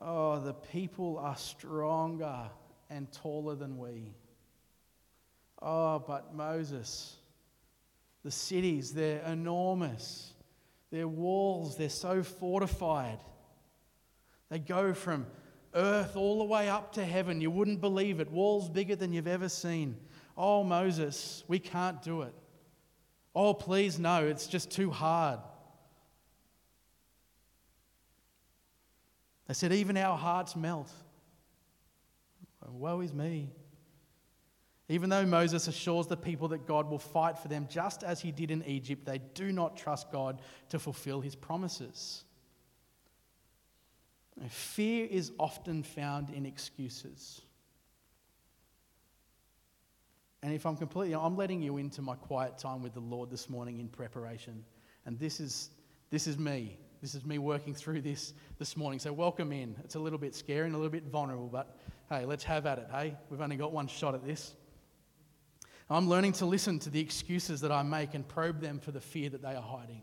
Oh, 0.00 0.40
the 0.40 0.54
people 0.54 1.18
are 1.18 1.36
stronger 1.36 2.50
and 2.90 3.10
taller 3.12 3.54
than 3.54 3.78
we. 3.78 4.14
Oh, 5.62 5.98
but 5.98 6.34
Moses, 6.34 7.16
the 8.24 8.30
cities, 8.30 8.92
they're 8.92 9.22
enormous. 9.22 10.32
Their 10.90 11.08
walls, 11.08 11.76
they're 11.76 11.88
so 11.88 12.22
fortified. 12.22 13.18
They 14.50 14.58
go 14.58 14.94
from 14.94 15.26
earth 15.74 16.16
all 16.16 16.38
the 16.38 16.44
way 16.44 16.68
up 16.68 16.92
to 16.94 17.04
heaven. 17.04 17.40
You 17.40 17.50
wouldn't 17.50 17.80
believe 17.80 18.20
it. 18.20 18.30
Walls 18.30 18.68
bigger 18.68 18.96
than 18.96 19.12
you've 19.12 19.26
ever 19.26 19.48
seen. 19.48 19.96
Oh, 20.36 20.64
Moses, 20.64 21.44
we 21.48 21.58
can't 21.58 22.02
do 22.02 22.22
it. 22.22 22.34
Oh, 23.34 23.54
please, 23.54 23.98
no, 23.98 24.26
it's 24.26 24.46
just 24.46 24.70
too 24.70 24.90
hard. 24.90 25.40
They 29.46 29.54
said, 29.54 29.72
even 29.72 29.96
our 29.96 30.16
hearts 30.16 30.56
melt. 30.56 30.90
Woe 32.66 33.00
is 33.00 33.12
me. 33.12 33.50
Even 34.88 35.08
though 35.08 35.24
Moses 35.24 35.66
assures 35.68 36.06
the 36.06 36.16
people 36.16 36.48
that 36.48 36.66
God 36.66 36.90
will 36.90 36.98
fight 36.98 37.38
for 37.38 37.48
them 37.48 37.66
just 37.70 38.02
as 38.02 38.20
he 38.20 38.32
did 38.32 38.50
in 38.50 38.62
Egypt, 38.64 39.06
they 39.06 39.20
do 39.34 39.50
not 39.52 39.76
trust 39.76 40.10
God 40.12 40.40
to 40.68 40.78
fulfill 40.78 41.20
his 41.20 41.34
promises. 41.34 42.24
Fear 44.48 45.06
is 45.10 45.32
often 45.38 45.82
found 45.82 46.30
in 46.30 46.44
excuses. 46.44 47.40
And 50.42 50.52
if 50.52 50.66
I'm 50.66 50.76
completely, 50.76 51.14
I'm 51.14 51.36
letting 51.36 51.62
you 51.62 51.78
into 51.78 52.02
my 52.02 52.16
quiet 52.16 52.58
time 52.58 52.82
with 52.82 52.92
the 52.92 53.00
Lord 53.00 53.30
this 53.30 53.48
morning 53.48 53.78
in 53.78 53.88
preparation. 53.88 54.64
And 55.06 55.18
this 55.18 55.40
is, 55.40 55.70
this 56.10 56.26
is 56.26 56.36
me. 56.36 56.76
This 57.04 57.14
is 57.14 57.26
me 57.26 57.36
working 57.36 57.74
through 57.74 58.00
this 58.00 58.32
this 58.58 58.78
morning. 58.78 58.98
So 58.98 59.12
welcome 59.12 59.52
in. 59.52 59.76
It's 59.84 59.94
a 59.94 59.98
little 59.98 60.18
bit 60.18 60.34
scary 60.34 60.64
and 60.64 60.74
a 60.74 60.78
little 60.78 60.90
bit 60.90 61.04
vulnerable, 61.04 61.50
but 61.52 61.76
hey, 62.08 62.24
let's 62.24 62.44
have 62.44 62.64
at 62.64 62.78
it, 62.78 62.86
hey? 62.90 63.14
We've 63.28 63.42
only 63.42 63.56
got 63.56 63.72
one 63.72 63.88
shot 63.88 64.14
at 64.14 64.24
this. 64.24 64.54
I'm 65.90 66.08
learning 66.08 66.32
to 66.32 66.46
listen 66.46 66.78
to 66.78 66.88
the 66.88 67.00
excuses 67.00 67.60
that 67.60 67.70
I 67.70 67.82
make 67.82 68.14
and 68.14 68.26
probe 68.26 68.58
them 68.58 68.80
for 68.80 68.90
the 68.90 69.02
fear 69.02 69.28
that 69.28 69.42
they 69.42 69.54
are 69.54 69.60
hiding. 69.60 70.00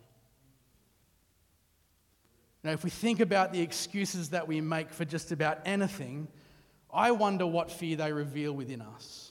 Now, 2.63 2.69
if 2.69 2.83
we 2.83 2.91
think 2.91 3.19
about 3.19 3.51
the 3.51 3.61
excuses 3.61 4.29
that 4.29 4.47
we 4.47 4.61
make 4.61 4.93
for 4.93 5.03
just 5.03 5.31
about 5.31 5.57
anything, 5.65 6.27
I 6.93 7.09
wonder 7.09 7.47
what 7.47 7.71
fear 7.71 7.95
they 7.95 8.13
reveal 8.13 8.53
within 8.53 8.79
us. 8.79 9.30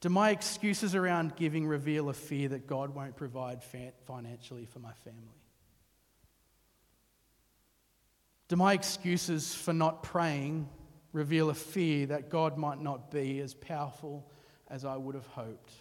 Do 0.00 0.08
my 0.08 0.30
excuses 0.30 0.94
around 0.94 1.36
giving 1.36 1.66
reveal 1.66 2.08
a 2.08 2.12
fear 2.12 2.48
that 2.50 2.66
God 2.66 2.94
won't 2.94 3.16
provide 3.16 3.62
financially 4.06 4.66
for 4.66 4.78
my 4.78 4.92
family? 4.92 5.40
Do 8.48 8.56
my 8.56 8.74
excuses 8.74 9.54
for 9.54 9.72
not 9.72 10.02
praying 10.02 10.68
reveal 11.12 11.50
a 11.50 11.54
fear 11.54 12.06
that 12.06 12.28
God 12.28 12.58
might 12.58 12.80
not 12.80 13.10
be 13.10 13.40
as 13.40 13.54
powerful 13.54 14.30
as 14.68 14.84
I 14.84 14.96
would 14.96 15.14
have 15.14 15.26
hoped? 15.26 15.72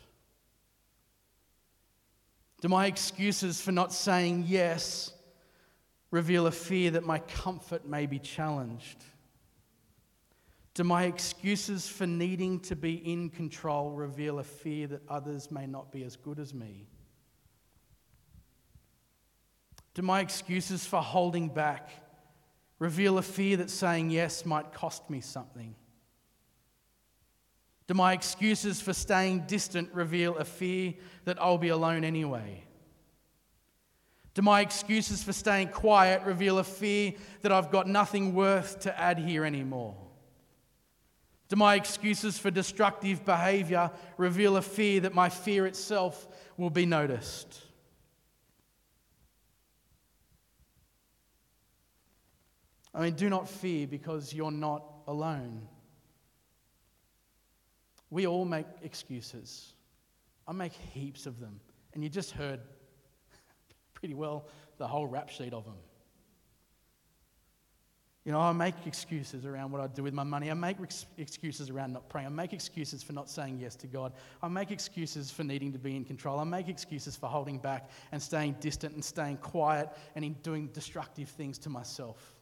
Do 2.62 2.70
my 2.70 2.88
excuses 2.88 3.62
for 3.62 3.72
not 3.72 3.94
saying 3.94 4.46
yes 4.48 5.12
reveal 6.10 6.48
a 6.48 6.52
fear 6.52 6.92
that 6.92 7.04
my 7.04 7.20
comfort 7.20 7.86
may 7.86 8.06
be 8.06 8.18
challenged? 8.18 9.04
Do 10.76 10.84
my 10.84 11.06
excuses 11.06 11.88
for 11.88 12.06
needing 12.06 12.60
to 12.60 12.76
be 12.76 12.96
in 12.96 13.30
control 13.30 13.92
reveal 13.92 14.40
a 14.40 14.44
fear 14.44 14.88
that 14.88 15.02
others 15.08 15.50
may 15.50 15.66
not 15.66 15.90
be 15.90 16.04
as 16.04 16.18
good 16.18 16.38
as 16.38 16.54
me? 16.54 16.86
Do 19.94 20.02
my 20.02 20.20
excuses 20.20 20.86
for 20.86 21.02
holding 21.02 21.48
back 21.48 21.90
reveal 22.78 23.18
a 23.18 23.22
fear 23.22 23.56
that 23.56 23.70
saying 23.70 24.10
yes 24.10 24.46
might 24.46 24.74
cost 24.74 25.10
me 25.10 25.22
something? 25.22 25.76
Do 27.88 27.94
my 27.94 28.12
excuses 28.12 28.82
for 28.82 28.92
staying 28.92 29.46
distant 29.48 29.94
reveal 29.94 30.36
a 30.36 30.44
fear 30.44 30.96
that 31.24 31.42
I'll 31.42 31.58
be 31.58 31.70
alone 31.70 32.04
anyway? 32.04 32.66
Do 34.34 34.42
my 34.42 34.60
excuses 34.60 35.24
for 35.24 35.32
staying 35.32 35.70
quiet 35.70 36.24
reveal 36.24 36.58
a 36.58 36.66
fear 36.66 37.14
that 37.44 37.54
I've 37.54 37.72
got 37.72 37.88
nothing 37.88 38.36
worth 38.36 38.82
to 38.82 39.00
add 39.00 39.18
here 39.18 39.46
anymore? 39.46 39.96
Do 41.48 41.56
my 41.56 41.76
excuses 41.76 42.40
for 42.40 42.50
destructive 42.50 43.24
behavior 43.24 43.92
reveal 44.18 44.58
a 44.58 44.62
fear 44.62 45.02
that 45.02 45.14
my 45.14 45.30
fear 45.30 45.68
itself 45.68 46.28
will 46.58 46.72
be 46.72 46.86
noticed? 46.86 47.62
I 52.96 53.02
mean, 53.02 53.14
do 53.14 53.30
not 53.30 53.50
fear 53.50 53.86
because 53.86 54.34
you're 54.34 54.52
not 54.52 54.84
alone. 55.06 55.68
We 58.10 58.26
all 58.26 58.46
make 58.46 58.68
excuses. 58.82 59.74
I 60.48 60.54
make 60.54 60.72
heaps 60.72 61.26
of 61.26 61.40
them. 61.40 61.60
And 61.94 62.04
you 62.04 62.10
just 62.10 62.32
heard 62.32 62.62
pretty 63.94 64.14
well 64.14 64.48
the 64.78 64.88
whole 64.88 65.08
rap 65.08 65.30
sheet 65.30 65.54
of 65.54 65.66
them. 65.66 65.76
You 68.26 68.32
know, 68.32 68.40
I 68.40 68.54
make 68.54 68.74
excuses 68.88 69.46
around 69.46 69.72
what 69.72 69.82
I 69.82 69.88
do 69.88 70.02
with 70.02 70.16
my 70.16 70.24
money. 70.24 70.50
I 70.50 70.56
make 70.56 70.78
ex- 70.82 71.06
excuses 71.20 71.70
around 71.70 71.94
not 71.94 72.10
praying. 72.10 72.26
I 72.26 72.32
make 72.32 72.54
excuses 72.54 73.04
for 73.04 73.14
not 73.14 73.30
saying 73.30 73.60
yes 73.60 73.76
to 73.78 73.88
God. 73.88 74.14
I 74.42 74.48
make 74.48 74.72
excuses 74.72 75.30
for 75.30 75.44
needing 75.44 75.72
to 75.74 75.78
be 75.78 75.96
in 75.96 76.04
control. 76.04 76.40
I 76.40 76.44
make 76.44 76.68
excuses 76.68 77.16
for 77.16 77.28
holding 77.28 77.60
back 77.60 77.88
and 78.12 78.20
staying 78.20 78.56
distant 78.60 78.96
and 78.96 79.06
staying 79.06 79.38
quiet 79.38 79.90
and 80.16 80.26
in 80.26 80.34
doing 80.42 80.70
destructive 80.74 81.30
things 81.30 81.60
to 81.60 81.70
myself. 81.70 82.34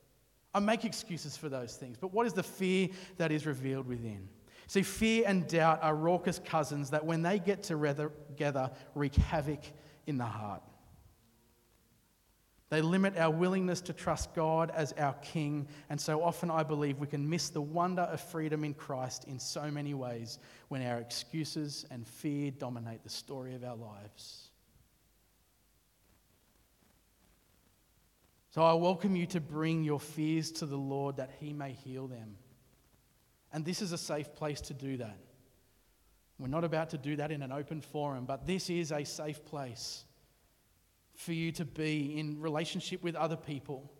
I 0.53 0.59
make 0.59 0.85
excuses 0.85 1.35
for 1.35 1.49
those 1.49 1.75
things. 1.75 1.97
But 1.99 2.13
what 2.13 2.27
is 2.27 2.33
the 2.33 2.43
fear 2.43 2.87
that 3.17 3.33
is 3.33 3.45
revealed 3.45 3.85
within? 3.87 4.29
See, 4.67 4.83
fear 4.83 5.25
and 5.27 5.45
doubt 5.49 5.79
are 5.83 5.95
raucous 5.95 6.39
cousins 6.39 6.91
that 6.91 7.05
when 7.05 7.23
they 7.23 7.39
get 7.39 7.61
together 7.61 8.71
wreak 8.95 9.15
havoc 9.15 9.63
in 10.07 10.17
the 10.17 10.23
heart. 10.23 10.63
They 12.73 12.81
limit 12.81 13.19
our 13.19 13.29
willingness 13.29 13.81
to 13.81 13.93
trust 13.93 14.33
God 14.33 14.71
as 14.71 14.93
our 14.93 15.13
King, 15.21 15.67
and 15.91 16.01
so 16.01 16.23
often 16.23 16.49
I 16.49 16.63
believe 16.63 16.97
we 16.97 17.05
can 17.05 17.29
miss 17.29 17.49
the 17.49 17.62
wonder 17.62 18.01
of 18.01 18.19
freedom 18.19 18.63
in 18.63 18.73
Christ 18.73 19.25
in 19.25 19.38
so 19.38 19.69
many 19.69 19.93
ways 19.93 20.39
when 20.69 20.81
our 20.81 20.97
excuses 20.97 21.86
and 21.91 22.07
fear 22.07 22.49
dominate 22.49 23.03
the 23.03 23.12
story 23.12 23.53
of 23.53 23.63
our 23.63 23.75
lives. 23.75 24.49
So 28.49 28.63
I 28.63 28.73
welcome 28.73 29.15
you 29.15 29.27
to 29.27 29.39
bring 29.39 29.83
your 29.83 29.99
fears 29.99 30.51
to 30.53 30.65
the 30.65 30.75
Lord 30.75 31.17
that 31.17 31.29
He 31.39 31.53
may 31.53 31.73
heal 31.73 32.07
them. 32.07 32.38
And 33.51 33.63
this 33.63 33.83
is 33.83 33.91
a 33.91 33.99
safe 33.99 34.33
place 34.33 34.62
to 34.62 34.73
do 34.73 34.97
that. 34.97 35.19
We're 36.39 36.47
not 36.47 36.63
about 36.63 36.89
to 36.89 36.97
do 36.97 37.17
that 37.17 37.31
in 37.31 37.43
an 37.43 37.51
open 37.51 37.81
forum, 37.81 38.25
but 38.25 38.47
this 38.47 38.71
is 38.71 38.91
a 38.91 39.03
safe 39.03 39.45
place 39.45 40.05
for 41.15 41.34
you 41.34 41.52
to 41.54 41.65
be 41.65 42.17
in 42.17 42.41
relationship 42.41 43.04
with 43.04 43.15
other 43.15 43.36
people, 43.36 43.91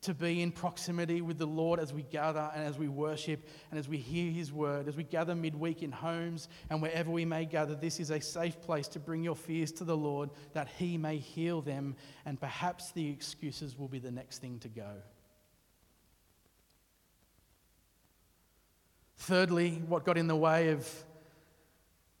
to 0.00 0.14
be 0.14 0.42
in 0.42 0.52
proximity 0.52 1.20
with 1.20 1.38
the 1.38 1.46
Lord 1.46 1.80
as 1.80 1.92
we 1.92 2.02
gather 2.02 2.50
and 2.54 2.64
as 2.64 2.78
we 2.78 2.88
worship 2.88 3.46
and 3.70 3.78
as 3.78 3.88
we 3.88 3.98
hear 3.98 4.30
His 4.30 4.52
word, 4.52 4.88
as 4.88 4.96
we 4.96 5.02
gather 5.02 5.34
midweek 5.34 5.82
in 5.82 5.92
homes 5.92 6.48
and 6.70 6.80
wherever 6.80 7.10
we 7.10 7.24
may 7.24 7.44
gather. 7.44 7.74
This 7.74 8.00
is 8.00 8.10
a 8.10 8.20
safe 8.20 8.60
place 8.60 8.88
to 8.88 9.00
bring 9.00 9.24
your 9.24 9.34
fears 9.34 9.72
to 9.72 9.84
the 9.84 9.96
Lord 9.96 10.30
that 10.52 10.68
He 10.78 10.96
may 10.96 11.18
heal 11.18 11.60
them, 11.60 11.96
and 12.24 12.40
perhaps 12.40 12.92
the 12.92 13.08
excuses 13.10 13.78
will 13.78 13.88
be 13.88 13.98
the 13.98 14.12
next 14.12 14.38
thing 14.38 14.58
to 14.60 14.68
go. 14.68 14.92
Thirdly, 19.18 19.82
what 19.88 20.04
got 20.04 20.16
in 20.16 20.28
the 20.28 20.36
way 20.36 20.70
of 20.70 20.88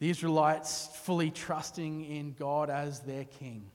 the 0.00 0.10
Israelites 0.10 0.88
fully 1.04 1.30
trusting 1.30 2.04
in 2.04 2.34
God 2.34 2.70
as 2.70 3.00
their 3.00 3.24
king? 3.24 3.70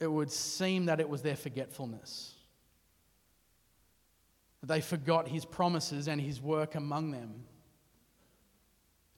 It 0.00 0.06
would 0.06 0.30
seem 0.30 0.86
that 0.86 1.00
it 1.00 1.08
was 1.08 1.22
their 1.22 1.36
forgetfulness. 1.36 2.34
They 4.62 4.80
forgot 4.80 5.28
his 5.28 5.44
promises 5.44 6.08
and 6.08 6.20
his 6.20 6.40
work 6.40 6.74
among 6.74 7.10
them. 7.10 7.44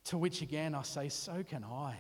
To 0.05 0.19
which 0.19 0.43
again 0.43 0.75
I 0.75 0.83
say, 0.83 1.09
so 1.09 1.43
can 1.43 1.65
I. 1.65 1.97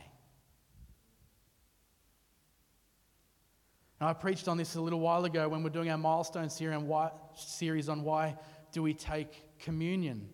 And 3.98 4.08
I 4.08 4.14
preached 4.14 4.48
on 4.48 4.56
this 4.56 4.76
a 4.76 4.80
little 4.80 5.00
while 5.00 5.26
ago 5.26 5.48
when 5.48 5.62
we're 5.62 5.70
doing 5.70 5.90
our 5.90 5.98
milestone 5.98 6.48
series 6.48 7.88
on 7.88 8.02
why 8.02 8.37
do 8.72 8.83
we 8.83 8.94
take 8.94 9.58
communion? 9.58 10.31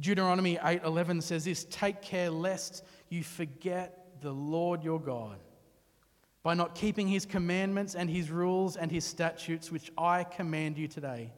Deuteronomy 0.00 0.56
8:11 0.56 1.22
says 1.22 1.44
this, 1.44 1.66
"Take 1.66 2.00
care 2.00 2.30
lest 2.30 2.84
you 3.10 3.22
forget 3.22 4.20
the 4.22 4.32
Lord 4.32 4.82
your 4.82 4.98
God 4.98 5.43
by 6.44 6.54
not 6.54 6.76
keeping 6.76 7.08
his 7.08 7.26
commandments 7.26 7.96
and 7.96 8.08
his 8.08 8.30
rules 8.30 8.76
and 8.76 8.92
his 8.92 9.04
statutes 9.04 9.72
which 9.72 9.90
I 9.98 10.22
command 10.22 10.78
you 10.78 10.86
today." 10.86 11.32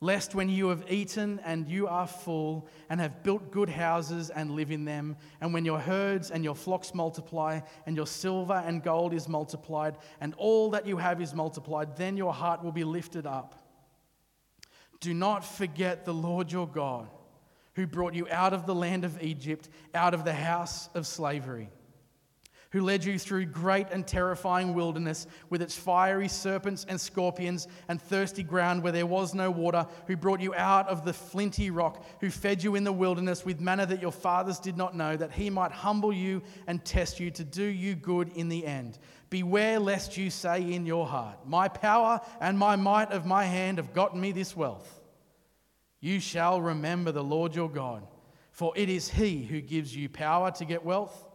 Lest 0.00 0.34
when 0.34 0.48
you 0.48 0.70
have 0.70 0.90
eaten 0.90 1.38
and 1.44 1.68
you 1.68 1.86
are 1.86 2.08
full, 2.08 2.66
and 2.90 3.00
have 3.00 3.22
built 3.22 3.52
good 3.52 3.68
houses 3.68 4.30
and 4.30 4.50
live 4.50 4.72
in 4.72 4.84
them, 4.84 5.16
and 5.40 5.54
when 5.54 5.64
your 5.64 5.78
herds 5.78 6.32
and 6.32 6.42
your 6.42 6.56
flocks 6.56 6.92
multiply, 6.92 7.60
and 7.86 7.94
your 7.94 8.08
silver 8.08 8.60
and 8.66 8.82
gold 8.82 9.14
is 9.14 9.28
multiplied, 9.28 9.96
and 10.20 10.34
all 10.38 10.70
that 10.70 10.88
you 10.88 10.96
have 10.96 11.20
is 11.20 11.32
multiplied, 11.32 11.94
then 11.94 12.16
your 12.16 12.32
heart 12.32 12.64
will 12.64 12.72
be 12.72 12.82
lifted 12.82 13.28
up 13.28 13.62
do 15.02 15.12
not 15.12 15.44
forget 15.44 16.04
the 16.04 16.14
Lord 16.14 16.50
your 16.50 16.66
God, 16.66 17.10
who 17.74 17.86
brought 17.86 18.14
you 18.14 18.28
out 18.30 18.54
of 18.54 18.66
the 18.66 18.74
land 18.74 19.04
of 19.04 19.20
Egypt, 19.20 19.68
out 19.94 20.14
of 20.14 20.24
the 20.24 20.32
house 20.32 20.88
of 20.94 21.06
slavery. 21.06 21.68
Who 22.72 22.80
led 22.80 23.04
you 23.04 23.18
through 23.18 23.44
great 23.44 23.86
and 23.90 24.06
terrifying 24.06 24.72
wilderness 24.72 25.26
with 25.50 25.60
its 25.60 25.76
fiery 25.76 26.28
serpents 26.28 26.86
and 26.88 26.98
scorpions 26.98 27.68
and 27.88 28.00
thirsty 28.00 28.42
ground 28.42 28.82
where 28.82 28.92
there 28.92 29.06
was 29.06 29.34
no 29.34 29.50
water, 29.50 29.86
who 30.06 30.16
brought 30.16 30.40
you 30.40 30.54
out 30.54 30.88
of 30.88 31.04
the 31.04 31.12
flinty 31.12 31.70
rock, 31.70 32.04
who 32.20 32.30
fed 32.30 32.62
you 32.62 32.74
in 32.74 32.84
the 32.84 32.92
wilderness 32.92 33.44
with 33.44 33.60
manna 33.60 33.84
that 33.84 34.00
your 34.00 34.10
fathers 34.10 34.58
did 34.58 34.76
not 34.76 34.96
know, 34.96 35.16
that 35.16 35.32
he 35.32 35.50
might 35.50 35.70
humble 35.70 36.12
you 36.12 36.42
and 36.66 36.82
test 36.82 37.20
you 37.20 37.30
to 37.30 37.44
do 37.44 37.62
you 37.62 37.94
good 37.94 38.30
in 38.34 38.48
the 38.48 38.66
end. 38.66 38.98
Beware 39.28 39.78
lest 39.78 40.16
you 40.16 40.30
say 40.30 40.72
in 40.72 40.86
your 40.86 41.06
heart, 41.06 41.46
My 41.46 41.68
power 41.68 42.20
and 42.40 42.58
my 42.58 42.76
might 42.76 43.12
of 43.12 43.26
my 43.26 43.44
hand 43.44 43.78
have 43.78 43.92
gotten 43.92 44.20
me 44.20 44.32
this 44.32 44.56
wealth. 44.56 45.00
You 46.00 46.20
shall 46.20 46.60
remember 46.60 47.12
the 47.12 47.22
Lord 47.22 47.54
your 47.54 47.70
God, 47.70 48.06
for 48.50 48.72
it 48.76 48.88
is 48.88 49.10
he 49.10 49.44
who 49.44 49.60
gives 49.60 49.94
you 49.94 50.08
power 50.08 50.50
to 50.52 50.64
get 50.64 50.84
wealth 50.84 51.28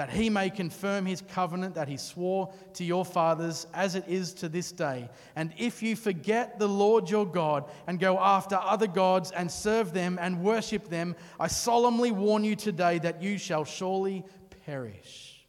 that 0.00 0.08
he 0.08 0.30
may 0.30 0.48
confirm 0.48 1.04
his 1.04 1.20
covenant 1.20 1.74
that 1.74 1.86
he 1.86 1.98
swore 1.98 2.50
to 2.72 2.82
your 2.82 3.04
fathers 3.04 3.66
as 3.74 3.94
it 3.94 4.02
is 4.08 4.32
to 4.32 4.48
this 4.48 4.72
day. 4.72 5.06
And 5.36 5.52
if 5.58 5.82
you 5.82 5.94
forget 5.94 6.58
the 6.58 6.66
Lord 6.66 7.10
your 7.10 7.26
God 7.26 7.70
and 7.86 8.00
go 8.00 8.18
after 8.18 8.56
other 8.56 8.86
gods 8.86 9.30
and 9.30 9.50
serve 9.50 9.92
them 9.92 10.18
and 10.18 10.42
worship 10.42 10.88
them, 10.88 11.16
I 11.38 11.48
solemnly 11.48 12.12
warn 12.12 12.44
you 12.44 12.56
today 12.56 12.98
that 13.00 13.22
you 13.22 13.36
shall 13.36 13.66
surely 13.66 14.24
perish. 14.64 15.46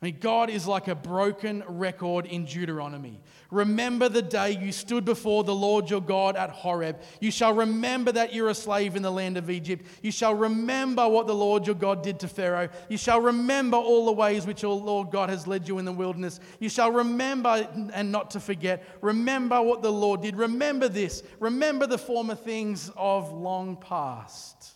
I 0.00 0.06
mean, 0.06 0.16
God 0.18 0.48
is 0.48 0.66
like 0.66 0.88
a 0.88 0.94
broken 0.94 1.62
record 1.68 2.24
in 2.24 2.46
Deuteronomy. 2.46 3.20
Remember 3.50 4.08
the 4.08 4.22
day 4.22 4.52
you 4.52 4.70
stood 4.70 5.04
before 5.04 5.42
the 5.42 5.54
Lord 5.54 5.90
your 5.90 6.00
God 6.00 6.36
at 6.36 6.50
Horeb. 6.50 7.00
You 7.20 7.30
shall 7.30 7.52
remember 7.52 8.12
that 8.12 8.32
you're 8.32 8.48
a 8.48 8.54
slave 8.54 8.94
in 8.94 9.02
the 9.02 9.10
land 9.10 9.36
of 9.36 9.50
Egypt. 9.50 9.86
You 10.02 10.12
shall 10.12 10.34
remember 10.34 11.08
what 11.08 11.26
the 11.26 11.34
Lord 11.34 11.66
your 11.66 11.74
God 11.74 12.02
did 12.02 12.20
to 12.20 12.28
Pharaoh. 12.28 12.68
You 12.88 12.96
shall 12.96 13.20
remember 13.20 13.76
all 13.76 14.06
the 14.06 14.12
ways 14.12 14.46
which 14.46 14.62
your 14.62 14.76
Lord 14.76 15.10
God 15.10 15.30
has 15.30 15.46
led 15.46 15.66
you 15.66 15.78
in 15.78 15.84
the 15.84 15.92
wilderness. 15.92 16.38
You 16.60 16.68
shall 16.68 16.92
remember 16.92 17.68
and 17.92 18.12
not 18.12 18.30
to 18.32 18.40
forget. 18.40 18.84
Remember 19.00 19.60
what 19.60 19.82
the 19.82 19.92
Lord 19.92 20.22
did. 20.22 20.36
Remember 20.36 20.88
this. 20.88 21.22
Remember 21.40 21.86
the 21.86 21.98
former 21.98 22.36
things 22.36 22.90
of 22.96 23.32
long 23.32 23.76
past. 23.76 24.74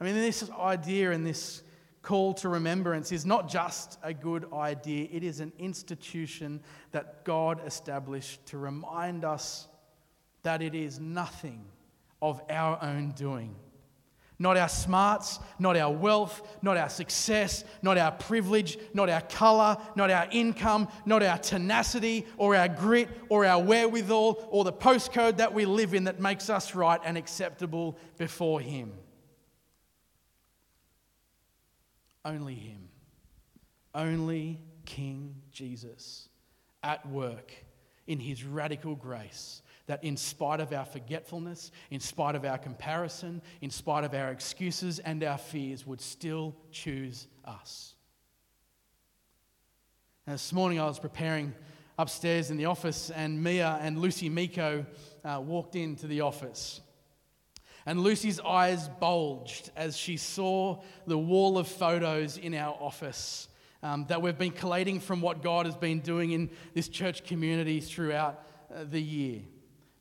I 0.00 0.04
mean, 0.04 0.14
this 0.14 0.48
idea 0.50 1.12
and 1.12 1.26
this 1.26 1.62
call 2.04 2.34
to 2.34 2.48
remembrance 2.48 3.10
is 3.10 3.26
not 3.26 3.48
just 3.48 3.98
a 4.02 4.14
good 4.14 4.46
idea, 4.52 5.08
it 5.10 5.24
is 5.24 5.40
an 5.40 5.52
institution 5.58 6.60
that 6.92 7.24
God 7.24 7.60
established 7.66 8.44
to 8.46 8.58
remind 8.58 9.24
us 9.24 9.66
that 10.42 10.62
it 10.62 10.74
is 10.74 11.00
nothing 11.00 11.64
of 12.22 12.40
our 12.48 12.78
own 12.82 13.12
doing. 13.12 13.56
Not 14.38 14.56
our 14.56 14.68
smarts, 14.68 15.38
not 15.58 15.76
our 15.76 15.92
wealth, 15.92 16.58
not 16.60 16.76
our 16.76 16.88
success, 16.88 17.64
not 17.82 17.96
our 17.96 18.10
privilege, 18.10 18.78
not 18.92 19.08
our 19.08 19.20
colour, 19.22 19.76
not 19.94 20.10
our 20.10 20.26
income, 20.32 20.88
not 21.06 21.22
our 21.22 21.38
tenacity 21.38 22.26
or 22.36 22.56
our 22.56 22.68
grit 22.68 23.08
or 23.28 23.46
our 23.46 23.62
wherewithal 23.62 24.48
or 24.50 24.64
the 24.64 24.72
postcode 24.72 25.36
that 25.36 25.54
we 25.54 25.64
live 25.64 25.94
in 25.94 26.04
that 26.04 26.20
makes 26.20 26.50
us 26.50 26.74
right 26.74 27.00
and 27.04 27.16
acceptable 27.16 27.96
before 28.18 28.60
Him. 28.60 28.92
Only 32.24 32.54
Him. 32.54 32.88
Only 33.94 34.60
King 34.86 35.36
Jesus 35.52 36.28
at 36.82 37.08
work 37.08 37.52
in 38.06 38.18
His 38.18 38.44
radical 38.44 38.94
grace. 38.94 39.62
That 39.86 40.02
in 40.02 40.16
spite 40.16 40.60
of 40.60 40.72
our 40.72 40.86
forgetfulness, 40.86 41.70
in 41.90 42.00
spite 42.00 42.34
of 42.34 42.44
our 42.44 42.56
comparison, 42.56 43.42
in 43.60 43.70
spite 43.70 44.04
of 44.04 44.14
our 44.14 44.30
excuses 44.30 44.98
and 44.98 45.22
our 45.22 45.36
fears, 45.36 45.86
would 45.86 46.00
still 46.00 46.56
choose 46.70 47.26
us. 47.44 47.94
And 50.26 50.34
this 50.34 50.52
morning 50.54 50.80
I 50.80 50.86
was 50.86 50.98
preparing 50.98 51.52
upstairs 51.98 52.50
in 52.50 52.56
the 52.56 52.64
office, 52.64 53.10
and 53.10 53.42
Mia 53.42 53.78
and 53.82 53.98
Lucy 53.98 54.30
Miko 54.30 54.86
uh, 55.22 55.42
walked 55.44 55.76
into 55.76 56.06
the 56.06 56.22
office. 56.22 56.80
And 57.86 58.00
Lucy's 58.00 58.40
eyes 58.40 58.88
bulged 58.88 59.70
as 59.76 59.96
she 59.96 60.16
saw 60.16 60.80
the 61.06 61.18
wall 61.18 61.58
of 61.58 61.68
photos 61.68 62.38
in 62.38 62.54
our 62.54 62.74
office 62.80 63.48
um, 63.82 64.06
that 64.08 64.22
we've 64.22 64.38
been 64.38 64.52
collating 64.52 64.98
from 64.98 65.20
what 65.20 65.42
God 65.42 65.66
has 65.66 65.76
been 65.76 66.00
doing 66.00 66.32
in 66.32 66.50
this 66.72 66.88
church 66.88 67.24
community 67.24 67.80
throughout 67.80 68.42
uh, 68.74 68.84
the 68.84 69.00
year. 69.00 69.42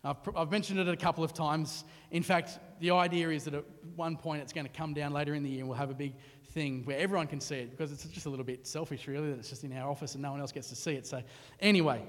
I've, 0.05 0.17
I've 0.36 0.51
mentioned 0.51 0.79
it 0.79 0.88
a 0.88 0.95
couple 0.95 1.23
of 1.23 1.34
times. 1.34 1.84
In 2.11 2.23
fact, 2.23 2.59
the 2.79 2.91
idea 2.91 3.29
is 3.29 3.43
that 3.43 3.53
at 3.53 3.65
one 3.95 4.15
point 4.15 4.41
it's 4.41 4.53
going 4.53 4.65
to 4.65 4.71
come 4.71 4.93
down 4.93 5.11
later 5.11 5.34
in 5.34 5.43
the 5.43 5.49
year 5.49 5.59
and 5.59 5.67
we'll 5.67 5.77
have 5.77 5.89
a 5.89 5.95
big 5.95 6.13
thing 6.51 6.86
where 6.86 6.97
everyone 6.97 7.27
can 7.27 7.41
see 7.41 7.55
it 7.55 7.71
because 7.71 7.91
it's 7.91 8.05
just 8.05 8.25
a 8.25 8.29
little 8.29 8.45
bit 8.45 8.65
selfish, 8.65 9.07
really, 9.07 9.29
that 9.29 9.39
it's 9.39 9.49
just 9.49 9.65
in 9.65 9.73
our 9.73 9.89
office 9.89 10.13
and 10.13 10.21
no 10.21 10.31
one 10.31 10.39
else 10.39 10.53
gets 10.53 10.69
to 10.69 10.75
see 10.75 10.93
it. 10.93 11.05
So, 11.05 11.21
anyway, 11.59 12.03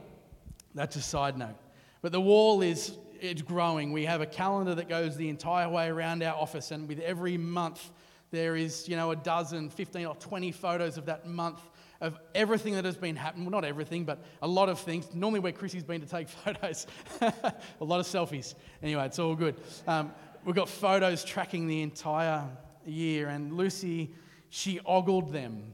that's 0.74 0.94
a 0.96 1.02
side 1.02 1.36
note. 1.36 1.56
But 2.04 2.12
the 2.12 2.20
wall 2.20 2.60
is 2.60 2.98
it's 3.18 3.40
growing. 3.40 3.90
We 3.90 4.04
have 4.04 4.20
a 4.20 4.26
calendar 4.26 4.74
that 4.74 4.90
goes 4.90 5.16
the 5.16 5.30
entire 5.30 5.70
way 5.70 5.88
around 5.88 6.22
our 6.22 6.34
office, 6.34 6.70
and 6.70 6.86
with 6.86 7.00
every 7.00 7.38
month, 7.38 7.90
there 8.30 8.56
is, 8.56 8.86
you 8.86 8.94
know, 8.94 9.12
a 9.12 9.16
dozen, 9.16 9.70
15 9.70 10.04
or 10.04 10.14
20 10.16 10.52
photos 10.52 10.98
of 10.98 11.06
that 11.06 11.26
month 11.26 11.60
of 12.02 12.18
everything 12.34 12.74
that 12.74 12.84
has 12.84 12.98
been 12.98 13.16
happening. 13.16 13.46
Well, 13.46 13.52
not 13.52 13.64
everything, 13.64 14.04
but 14.04 14.22
a 14.42 14.46
lot 14.46 14.68
of 14.68 14.80
things. 14.80 15.14
Normally, 15.14 15.40
where 15.40 15.52
Chrissy's 15.52 15.82
been 15.82 16.02
to 16.02 16.06
take 16.06 16.28
photos, 16.44 16.86
a 17.22 17.54
lot 17.80 18.00
of 18.00 18.06
selfies. 18.06 18.54
Anyway, 18.82 19.06
it's 19.06 19.18
all 19.18 19.34
good. 19.34 19.54
Um, 19.86 20.12
we've 20.44 20.54
got 20.54 20.68
photos 20.68 21.24
tracking 21.24 21.66
the 21.68 21.80
entire 21.80 22.44
year, 22.84 23.28
and 23.28 23.56
Lucy, 23.56 24.12
she 24.50 24.78
ogled 24.84 25.32
them, 25.32 25.72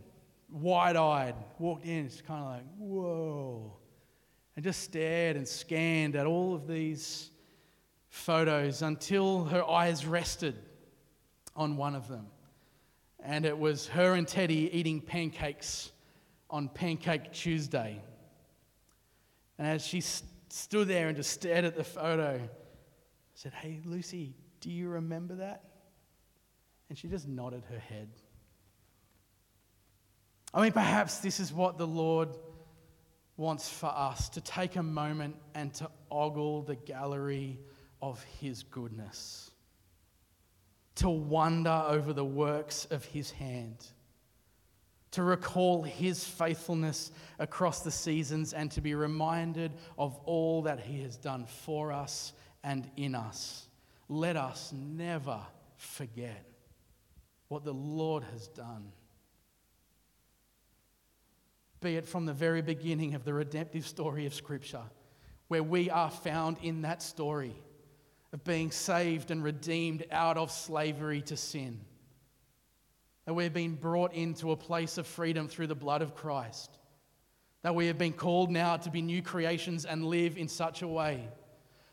wide 0.49 0.95
eyed, 0.95 1.35
walked 1.59 1.87
in, 1.87 2.07
it's 2.07 2.22
kind 2.22 2.41
of 2.41 2.51
like, 2.51 2.64
whoa, 2.78 3.80
and 4.61 4.64
just 4.66 4.82
stared 4.82 5.36
and 5.36 5.48
scanned 5.48 6.14
at 6.14 6.26
all 6.26 6.54
of 6.54 6.66
these 6.66 7.30
photos 8.11 8.82
until 8.82 9.44
her 9.44 9.64
eyes 9.64 10.04
rested 10.04 10.54
on 11.56 11.78
one 11.78 11.94
of 11.94 12.08
them. 12.08 12.26
And 13.20 13.46
it 13.46 13.58
was 13.58 13.88
her 13.88 14.16
and 14.16 14.28
Teddy 14.28 14.68
eating 14.70 15.00
pancakes 15.00 15.92
on 16.50 16.68
Pancake 16.68 17.32
Tuesday. 17.32 18.02
And 19.56 19.66
as 19.66 19.86
she 19.86 20.02
st- 20.02 20.28
stood 20.50 20.88
there 20.88 21.08
and 21.08 21.16
just 21.16 21.30
stared 21.30 21.64
at 21.64 21.74
the 21.74 21.82
photo, 21.82 22.38
I 22.38 22.48
said, 23.32 23.54
Hey, 23.54 23.80
Lucy, 23.86 24.34
do 24.61 24.70
you 24.70 24.90
remember 24.90 25.36
that? 25.36 25.64
And 26.90 26.98
she 26.98 27.08
just 27.08 27.26
nodded 27.26 27.62
her 27.70 27.78
head. 27.78 28.11
I 30.52 30.61
mean, 30.61 30.72
perhaps 30.72 31.20
this 31.20 31.40
is 31.40 31.50
what 31.50 31.78
the 31.78 31.86
Lord 31.86 32.36
wants 33.41 33.70
for 33.70 33.86
us 33.86 34.28
to 34.28 34.41
take 34.43 34.76
a 34.76 34.82
moment 34.82 35.34
and 35.55 35.72
to 35.72 35.91
ogle 36.11 36.61
the 36.61 36.76
gallery 36.76 37.59
of 38.03 38.22
his 38.38 38.62
goodness, 38.64 39.51
to 40.95 41.09
wonder 41.09 41.84
over 41.88 42.12
the 42.12 42.24
works 42.24 42.84
of 42.91 43.03
his 43.07 43.30
hand, 43.30 43.86
to 45.12 45.22
recall 45.22 45.82
his 45.82 46.22
faithfulness 46.22 47.12
across 47.38 47.80
the 47.80 47.91
seasons, 47.91 48.53
and 48.53 48.70
to 48.70 48.82
be 48.82 48.95
reminded 48.95 49.72
of 49.99 50.18
all 50.26 50.61
that 50.62 50.78
he 50.78 51.01
has 51.01 51.16
done 51.16 51.47
for 51.47 51.93
us 51.93 52.34
and 52.62 52.91
in 52.99 53.14
us. 53.14 53.68
Let 54.11 54.36
us 54.36 54.70
never 54.70 55.41
forget 55.78 56.45
what 57.49 57.64
the 57.64 57.72
Lord 57.72 58.22
has 58.34 58.49
done. 58.49 58.93
Be 61.81 61.97
it 61.97 62.07
from 62.07 62.26
the 62.26 62.33
very 62.33 62.62
beginning 62.62 63.14
of 63.14 63.24
the 63.24 63.33
redemptive 63.33 63.87
story 63.87 64.26
of 64.26 64.35
Scripture, 64.35 64.83
where 65.49 65.62
we 65.62 65.91
are 65.91 66.11
found 66.11 66.59
in 66.62 66.83
that 66.83 67.03
story 67.03 67.55
of 68.33 68.45
being 68.45 68.70
saved 68.70 69.31
and 69.31 69.43
redeemed 69.43 70.05
out 70.12 70.37
of 70.37 70.51
slavery 70.51 71.22
to 71.22 71.37
sin. 71.37 71.81
That 73.24 73.35
we 73.35 73.45
have 73.45 73.55
been 73.55 73.74
brought 73.74 74.14
into 74.14 74.51
a 74.51 74.57
place 74.57 74.99
of 74.99 75.07
freedom 75.07 75.49
through 75.49 75.68
the 75.68 75.74
blood 75.74 76.03
of 76.03 76.14
Christ. 76.14 76.70
That 77.62 77.74
we 77.74 77.87
have 77.87 77.99
been 77.99 78.12
called 78.12 78.51
now 78.51 78.76
to 78.76 78.91
be 78.91 79.03
new 79.03 79.22
creations 79.22 79.85
and 79.85 80.05
live 80.05 80.39
in 80.39 80.49
such 80.49 80.83
a 80.83 80.89
way 80.89 81.28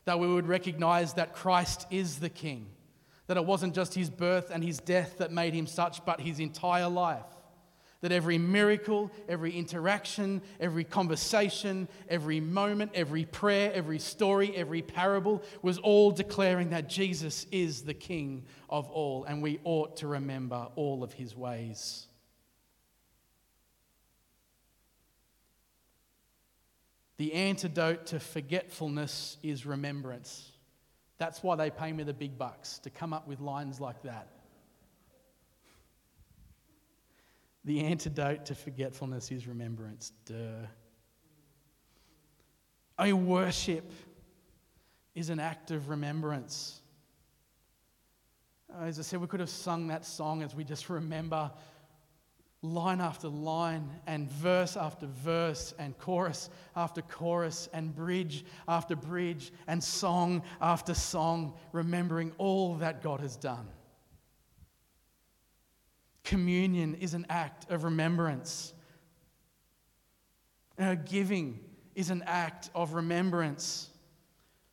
that 0.07 0.19
we 0.19 0.27
would 0.27 0.47
recognize 0.47 1.13
that 1.13 1.35
Christ 1.35 1.85
is 1.91 2.19
the 2.19 2.29
King. 2.29 2.67
That 3.27 3.35
it 3.35 3.45
wasn't 3.45 3.75
just 3.75 3.93
his 3.93 4.09
birth 4.09 4.51
and 4.51 4.63
his 4.63 4.79
death 4.79 5.17
that 5.17 5.33
made 5.33 5.53
him 5.53 5.67
such, 5.67 6.03
but 6.05 6.21
his 6.21 6.39
entire 6.39 6.87
life. 6.87 7.25
That 8.01 8.11
every 8.11 8.37
miracle, 8.37 9.11
every 9.27 9.51
interaction, 9.51 10.41
every 10.59 10.83
conversation, 10.83 11.87
every 12.07 12.39
moment, 12.39 12.91
every 12.93 13.25
prayer, 13.25 13.71
every 13.73 13.97
story, 13.97 14.55
every 14.55 14.83
parable 14.83 15.41
was 15.63 15.79
all 15.79 16.11
declaring 16.11 16.69
that 16.69 16.89
Jesus 16.89 17.47
is 17.51 17.81
the 17.81 17.95
King 17.95 18.45
of 18.69 18.87
all, 18.91 19.23
and 19.23 19.41
we 19.41 19.59
ought 19.63 19.97
to 19.97 20.07
remember 20.07 20.67
all 20.75 21.03
of 21.03 21.11
his 21.13 21.35
ways. 21.35 22.05
The 27.17 27.33
antidote 27.33 28.05
to 28.07 28.19
forgetfulness 28.19 29.37
is 29.41 29.65
remembrance. 29.65 30.51
That's 31.17 31.41
why 31.41 31.55
they 31.55 31.71
pay 31.71 31.91
me 31.91 32.03
the 32.03 32.13
big 32.13 32.37
bucks 32.37 32.77
to 32.79 32.91
come 32.91 33.11
up 33.11 33.27
with 33.27 33.39
lines 33.39 33.79
like 33.79 34.03
that. 34.03 34.27
The 37.67 37.83
antidote 37.83 38.45
to 38.45 38.55
forgetfulness 38.55 39.29
is 39.29 39.45
remembrance. 39.45 40.13
Duh. 40.25 40.65
I 42.97 43.11
worship 43.11 43.91
is 45.13 45.29
an 45.29 45.41
act 45.41 45.71
of 45.71 45.89
remembrance. 45.89 46.79
Uh, 48.73 48.85
as 48.85 48.99
I 48.99 49.01
said, 49.01 49.19
we 49.19 49.27
could 49.27 49.41
have 49.41 49.49
sung 49.49 49.87
that 49.87 50.05
song 50.05 50.43
as 50.43 50.55
we 50.55 50.63
just 50.63 50.89
remember 50.89 51.51
line 52.61 53.01
after 53.01 53.27
line, 53.27 53.89
and 54.07 54.31
verse 54.31 54.77
after 54.77 55.05
verse, 55.05 55.73
and 55.77 55.97
chorus 55.97 56.49
after 56.77 57.01
chorus, 57.01 57.67
and 57.73 57.93
bridge 57.93 58.45
after 58.69 58.95
bridge, 58.95 59.51
and 59.67 59.83
song 59.83 60.41
after 60.61 60.93
song, 60.93 61.53
remembering 61.73 62.31
all 62.37 62.75
that 62.75 63.03
God 63.03 63.19
has 63.19 63.35
done. 63.35 63.67
Communion 66.27 66.95
is 66.95 67.13
an 67.13 67.25
act 67.29 67.71
of 67.71 67.85
remembrance. 67.85 68.73
giving 71.05 71.57
is 71.95 72.09
an 72.09 72.21
act 72.27 72.69
of 72.75 72.95
remembrance. 72.95 73.89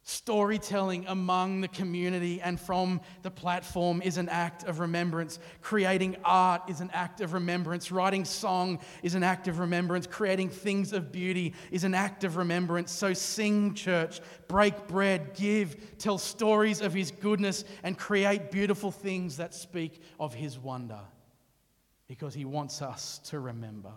Storytelling 0.03 1.05
among 1.07 1.61
the 1.61 1.69
community 1.69 2.41
and 2.41 2.59
from 2.59 3.01
the 3.23 3.31
platform 3.31 4.03
is 4.03 4.19
an 4.19 4.29
act 4.31 4.65
of 4.65 4.81
remembrance. 4.81 5.39
Creating 5.61 6.17
art 6.25 6.63
is 6.69 6.81
an 6.81 6.91
act 6.93 7.21
of 7.21 7.33
remembrance. 7.33 7.93
Writing 7.93 8.25
song 8.25 8.81
is 9.05 9.15
an 9.15 9.23
act 9.23 9.47
of 9.47 9.61
remembrance. 9.61 10.09
Creating 10.09 10.49
things 10.49 10.93
of 10.93 11.13
beauty 11.13 11.55
is 11.71 11.85
an 11.85 11.95
act 11.95 12.25
of 12.25 12.37
remembrance. 12.37 12.91
So 12.91 13.13
sing, 13.13 13.75
church, 13.75 14.21
break 14.49 14.89
bread, 14.89 15.35
give, 15.35 15.99
tell 15.99 16.19
stories 16.19 16.81
of 16.81 16.93
His 16.93 17.13
goodness, 17.13 17.65
and 17.85 17.97
create 17.97 18.51
beautiful 18.51 18.91
things 18.91 19.37
that 19.37 19.55
speak 19.55 20.03
of 20.19 20.35
His 20.35 20.59
wonder 20.59 20.99
because 22.07 22.35
He 22.35 22.45
wants 22.45 22.83
us 22.83 23.19
to 23.31 23.41
remember. 23.41 23.93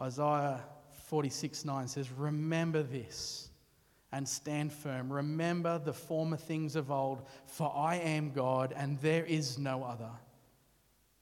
Isaiah 0.00 0.60
46 1.08 1.64
9 1.64 1.88
says, 1.88 2.10
Remember 2.12 2.82
this 2.82 3.50
and 4.12 4.26
stand 4.26 4.72
firm. 4.72 5.12
Remember 5.12 5.78
the 5.78 5.92
former 5.92 6.36
things 6.36 6.76
of 6.76 6.90
old, 6.90 7.22
for 7.46 7.72
I 7.74 7.96
am 7.96 8.32
God 8.32 8.72
and 8.76 8.98
there 9.00 9.24
is 9.24 9.58
no 9.58 9.84
other. 9.84 10.10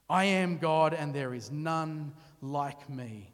I 0.08 0.24
am 0.24 0.58
God 0.58 0.94
and 0.94 1.12
there 1.12 1.34
is 1.34 1.50
none 1.50 2.12
like 2.40 2.88
me. 2.88 3.32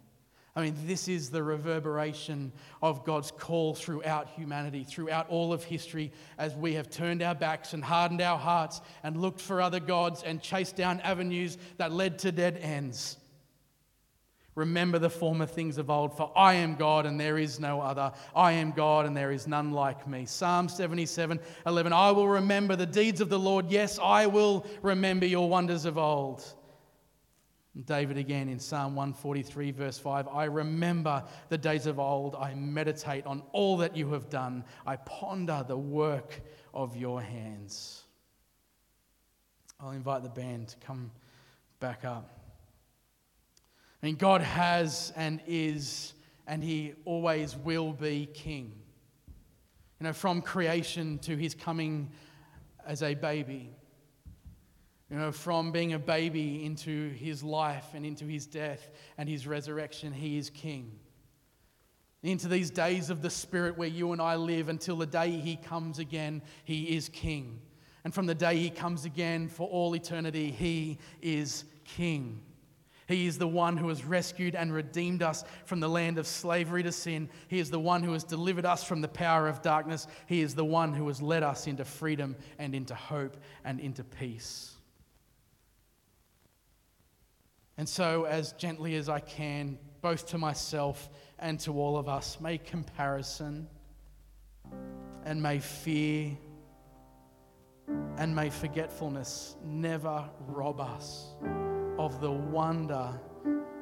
I 0.55 0.61
mean, 0.61 0.77
this 0.85 1.09
is 1.09 1.31
the 1.31 1.43
reverberation 1.43 2.53
of 2.83 3.05
God's 3.07 3.31
call 3.31 3.75
throughout 3.75 4.29
humanity, 4.29 4.85
throughout 4.85 5.31
all 5.31 5.53
of 5.53 5.65
history, 5.65 6.13
as 6.37 6.55
we 6.55 6.75
have 6.75 6.91
turned 6.91 7.23
our 7.23 7.35
backs 7.35 7.73
and 7.73 7.83
hardened 7.83 8.21
our 8.21 8.37
hearts 8.37 8.83
and 9.03 9.17
looked 9.17 9.41
for 9.41 9.63
other 9.63 9.81
gods 9.81 10.23
and 10.23 10.43
chased 10.43 10.77
down 10.77 11.01
avenues 11.01 11.57
that 11.79 11.91
led 11.91 12.19
to 12.21 12.33
dead 12.33 12.59
ends. 12.61 13.17
Remember 14.55 14.99
the 14.99 15.09
former 15.09 15.47
things 15.47 15.79
of 15.79 15.89
old, 15.89 16.15
for 16.15 16.31
I 16.37 16.55
am 16.55 16.75
God 16.75 17.07
and 17.07 17.19
there 17.19 17.39
is 17.39 17.59
no 17.59 17.81
other. 17.81 18.13
I 18.37 18.53
am 18.53 18.73
God 18.73 19.07
and 19.07 19.17
there 19.17 19.33
is 19.33 19.47
none 19.47 19.73
like 19.73 20.07
me. 20.07 20.27
Psalm 20.27 20.69
77 20.69 21.41
11. 21.67 21.93
I 21.95 22.11
will 22.11 22.29
remember 22.29 22.77
the 22.77 22.85
deeds 22.85 23.23
of 23.23 23.31
the 23.31 23.39
Lord. 23.39 23.71
Yes, 23.71 23.99
I 23.99 24.27
will 24.27 24.67
remember 24.83 25.25
your 25.25 25.49
wonders 25.49 25.87
of 25.87 25.97
old. 25.97 26.45
David 27.87 28.19
again 28.19 28.51
in 28.51 28.59
Psalm 28.59 28.95
143, 28.95 29.71
verse 29.71 29.99
5 29.99 30.29
I 30.29 30.45
remember 30.45 31.25
the 31.49 31.57
days 31.57 31.87
of 31.87 31.99
old. 31.99 32.35
I 32.35 32.55
meditate 32.55 33.25
on 33.25 33.43
all 33.53 33.79
that 33.79 33.97
you 33.97 34.13
have 34.13 34.29
done. 34.29 34.65
I 34.87 34.97
ponder 34.97 35.65
the 35.67 35.79
work 35.79 36.43
of 36.75 36.97
your 36.97 37.23
hands. 37.23 38.03
I'll 39.81 39.93
invite 39.93 40.23
the 40.23 40.29
band 40.29 40.69
to 40.69 40.77
come 40.79 41.11
back 41.81 42.05
up. 42.05 42.39
I 44.03 44.07
mean, 44.07 44.17
God 44.17 44.43
has 44.43 45.13
and 45.17 45.41
is, 45.47 46.13
and 46.47 46.63
He 46.63 46.93
always 47.07 47.57
will 47.57 47.93
be 47.93 48.27
King. 48.35 48.75
You 49.99 50.05
know, 50.05 50.13
from 50.13 50.43
creation 50.43 51.19
to 51.21 51.37
His 51.37 51.55
coming 51.55 52.11
as 52.87 53.03
a 53.03 53.15
baby. 53.15 53.71
You 55.13 55.19
know, 55.19 55.31
from 55.31 55.73
being 55.73 55.93
a 55.93 55.99
baby 55.99 56.65
into 56.65 57.11
His 57.11 57.45
life 57.45 57.85
and 57.93 58.07
into 58.07 58.25
His 58.25 58.47
death 58.47 58.91
and 59.19 59.29
His 59.29 59.47
resurrection, 59.47 60.11
He 60.11 60.39
is 60.39 60.49
King. 60.49 60.91
Into 62.23 62.49
these 62.49 62.71
days 62.71 63.11
of 63.11 63.21
the 63.21 63.29
Spirit 63.29 63.77
where 63.77 63.89
you 63.89 64.13
and 64.13 64.23
I 64.23 64.37
live 64.37 64.71
until 64.71 64.97
the 64.97 65.05
day 65.05 65.33
He 65.33 65.57
comes 65.57 65.99
again, 65.99 66.41
He 66.65 66.97
is 66.97 67.11
King. 67.11 67.61
And 68.05 68.15
from 68.15 68.25
the 68.25 68.35
day 68.35 68.57
He 68.57 68.71
comes 68.71 69.05
again 69.05 69.49
for 69.49 69.69
all 69.69 69.95
eternity, 69.95 70.51
He 70.51 70.97
is 71.21 71.67
King. 71.85 72.41
He 73.07 73.27
is 73.27 73.37
the 73.37 73.47
one 73.47 73.77
who 73.77 73.89
has 73.89 74.07
rescued 74.07 74.55
and 74.55 74.73
redeemed 74.73 75.23
us 75.23 75.45
from 75.67 75.81
the 75.81 75.91
land 75.91 76.17
of 76.17 76.27
slavery 76.27 76.85
to 76.85 76.93
sin. 76.93 77.29
He 77.49 77.59
is 77.59 77.71
the 77.71 77.79
one 77.79 78.03
who 78.03 78.15
has 78.15 78.25
delivered 78.25 78.65
us 78.65 78.83
from 78.83 79.03
the 79.03 79.09
power 79.09 79.47
of 79.47 79.61
darkness. 79.61 80.07
He 80.25 80.41
is 80.41 80.55
the 80.55 80.65
one 80.65 80.95
who 80.95 81.07
has 81.09 81.21
led 81.21 81.43
us 81.43 81.67
into 81.67 81.85
freedom 81.85 82.35
and 82.59 82.75
into 82.75 82.95
hope 82.95 83.37
and 83.63 83.79
into 83.79 84.05
peace. 84.05 84.72
And 87.83 87.89
so, 87.89 88.27
as 88.27 88.53
gently 88.53 88.95
as 88.95 89.09
I 89.09 89.19
can, 89.19 89.77
both 90.03 90.29
to 90.29 90.39
myself 90.39 91.11
and 91.41 91.59
to 91.59 91.73
all 91.73 91.99
of 91.99 92.09
us, 92.09 92.41
may 92.41 92.57
comparison 92.57 93.67
and 95.25 95.43
may 95.43 95.59
fear 95.59 96.31
and 98.19 98.37
may 98.37 98.51
forgetfulness 98.51 99.57
never 99.65 100.31
rob 100.47 100.79
us 100.79 101.35
of 101.99 102.21
the 102.21 102.31
wonder 102.31 103.21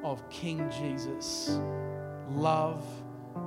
of 0.03 0.27
King 0.31 0.71
Jesus' 0.71 1.61
love 2.31 2.83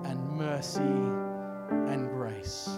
and 0.03 0.19
mercy 0.37 0.81
and 0.83 2.11
grace. 2.11 2.69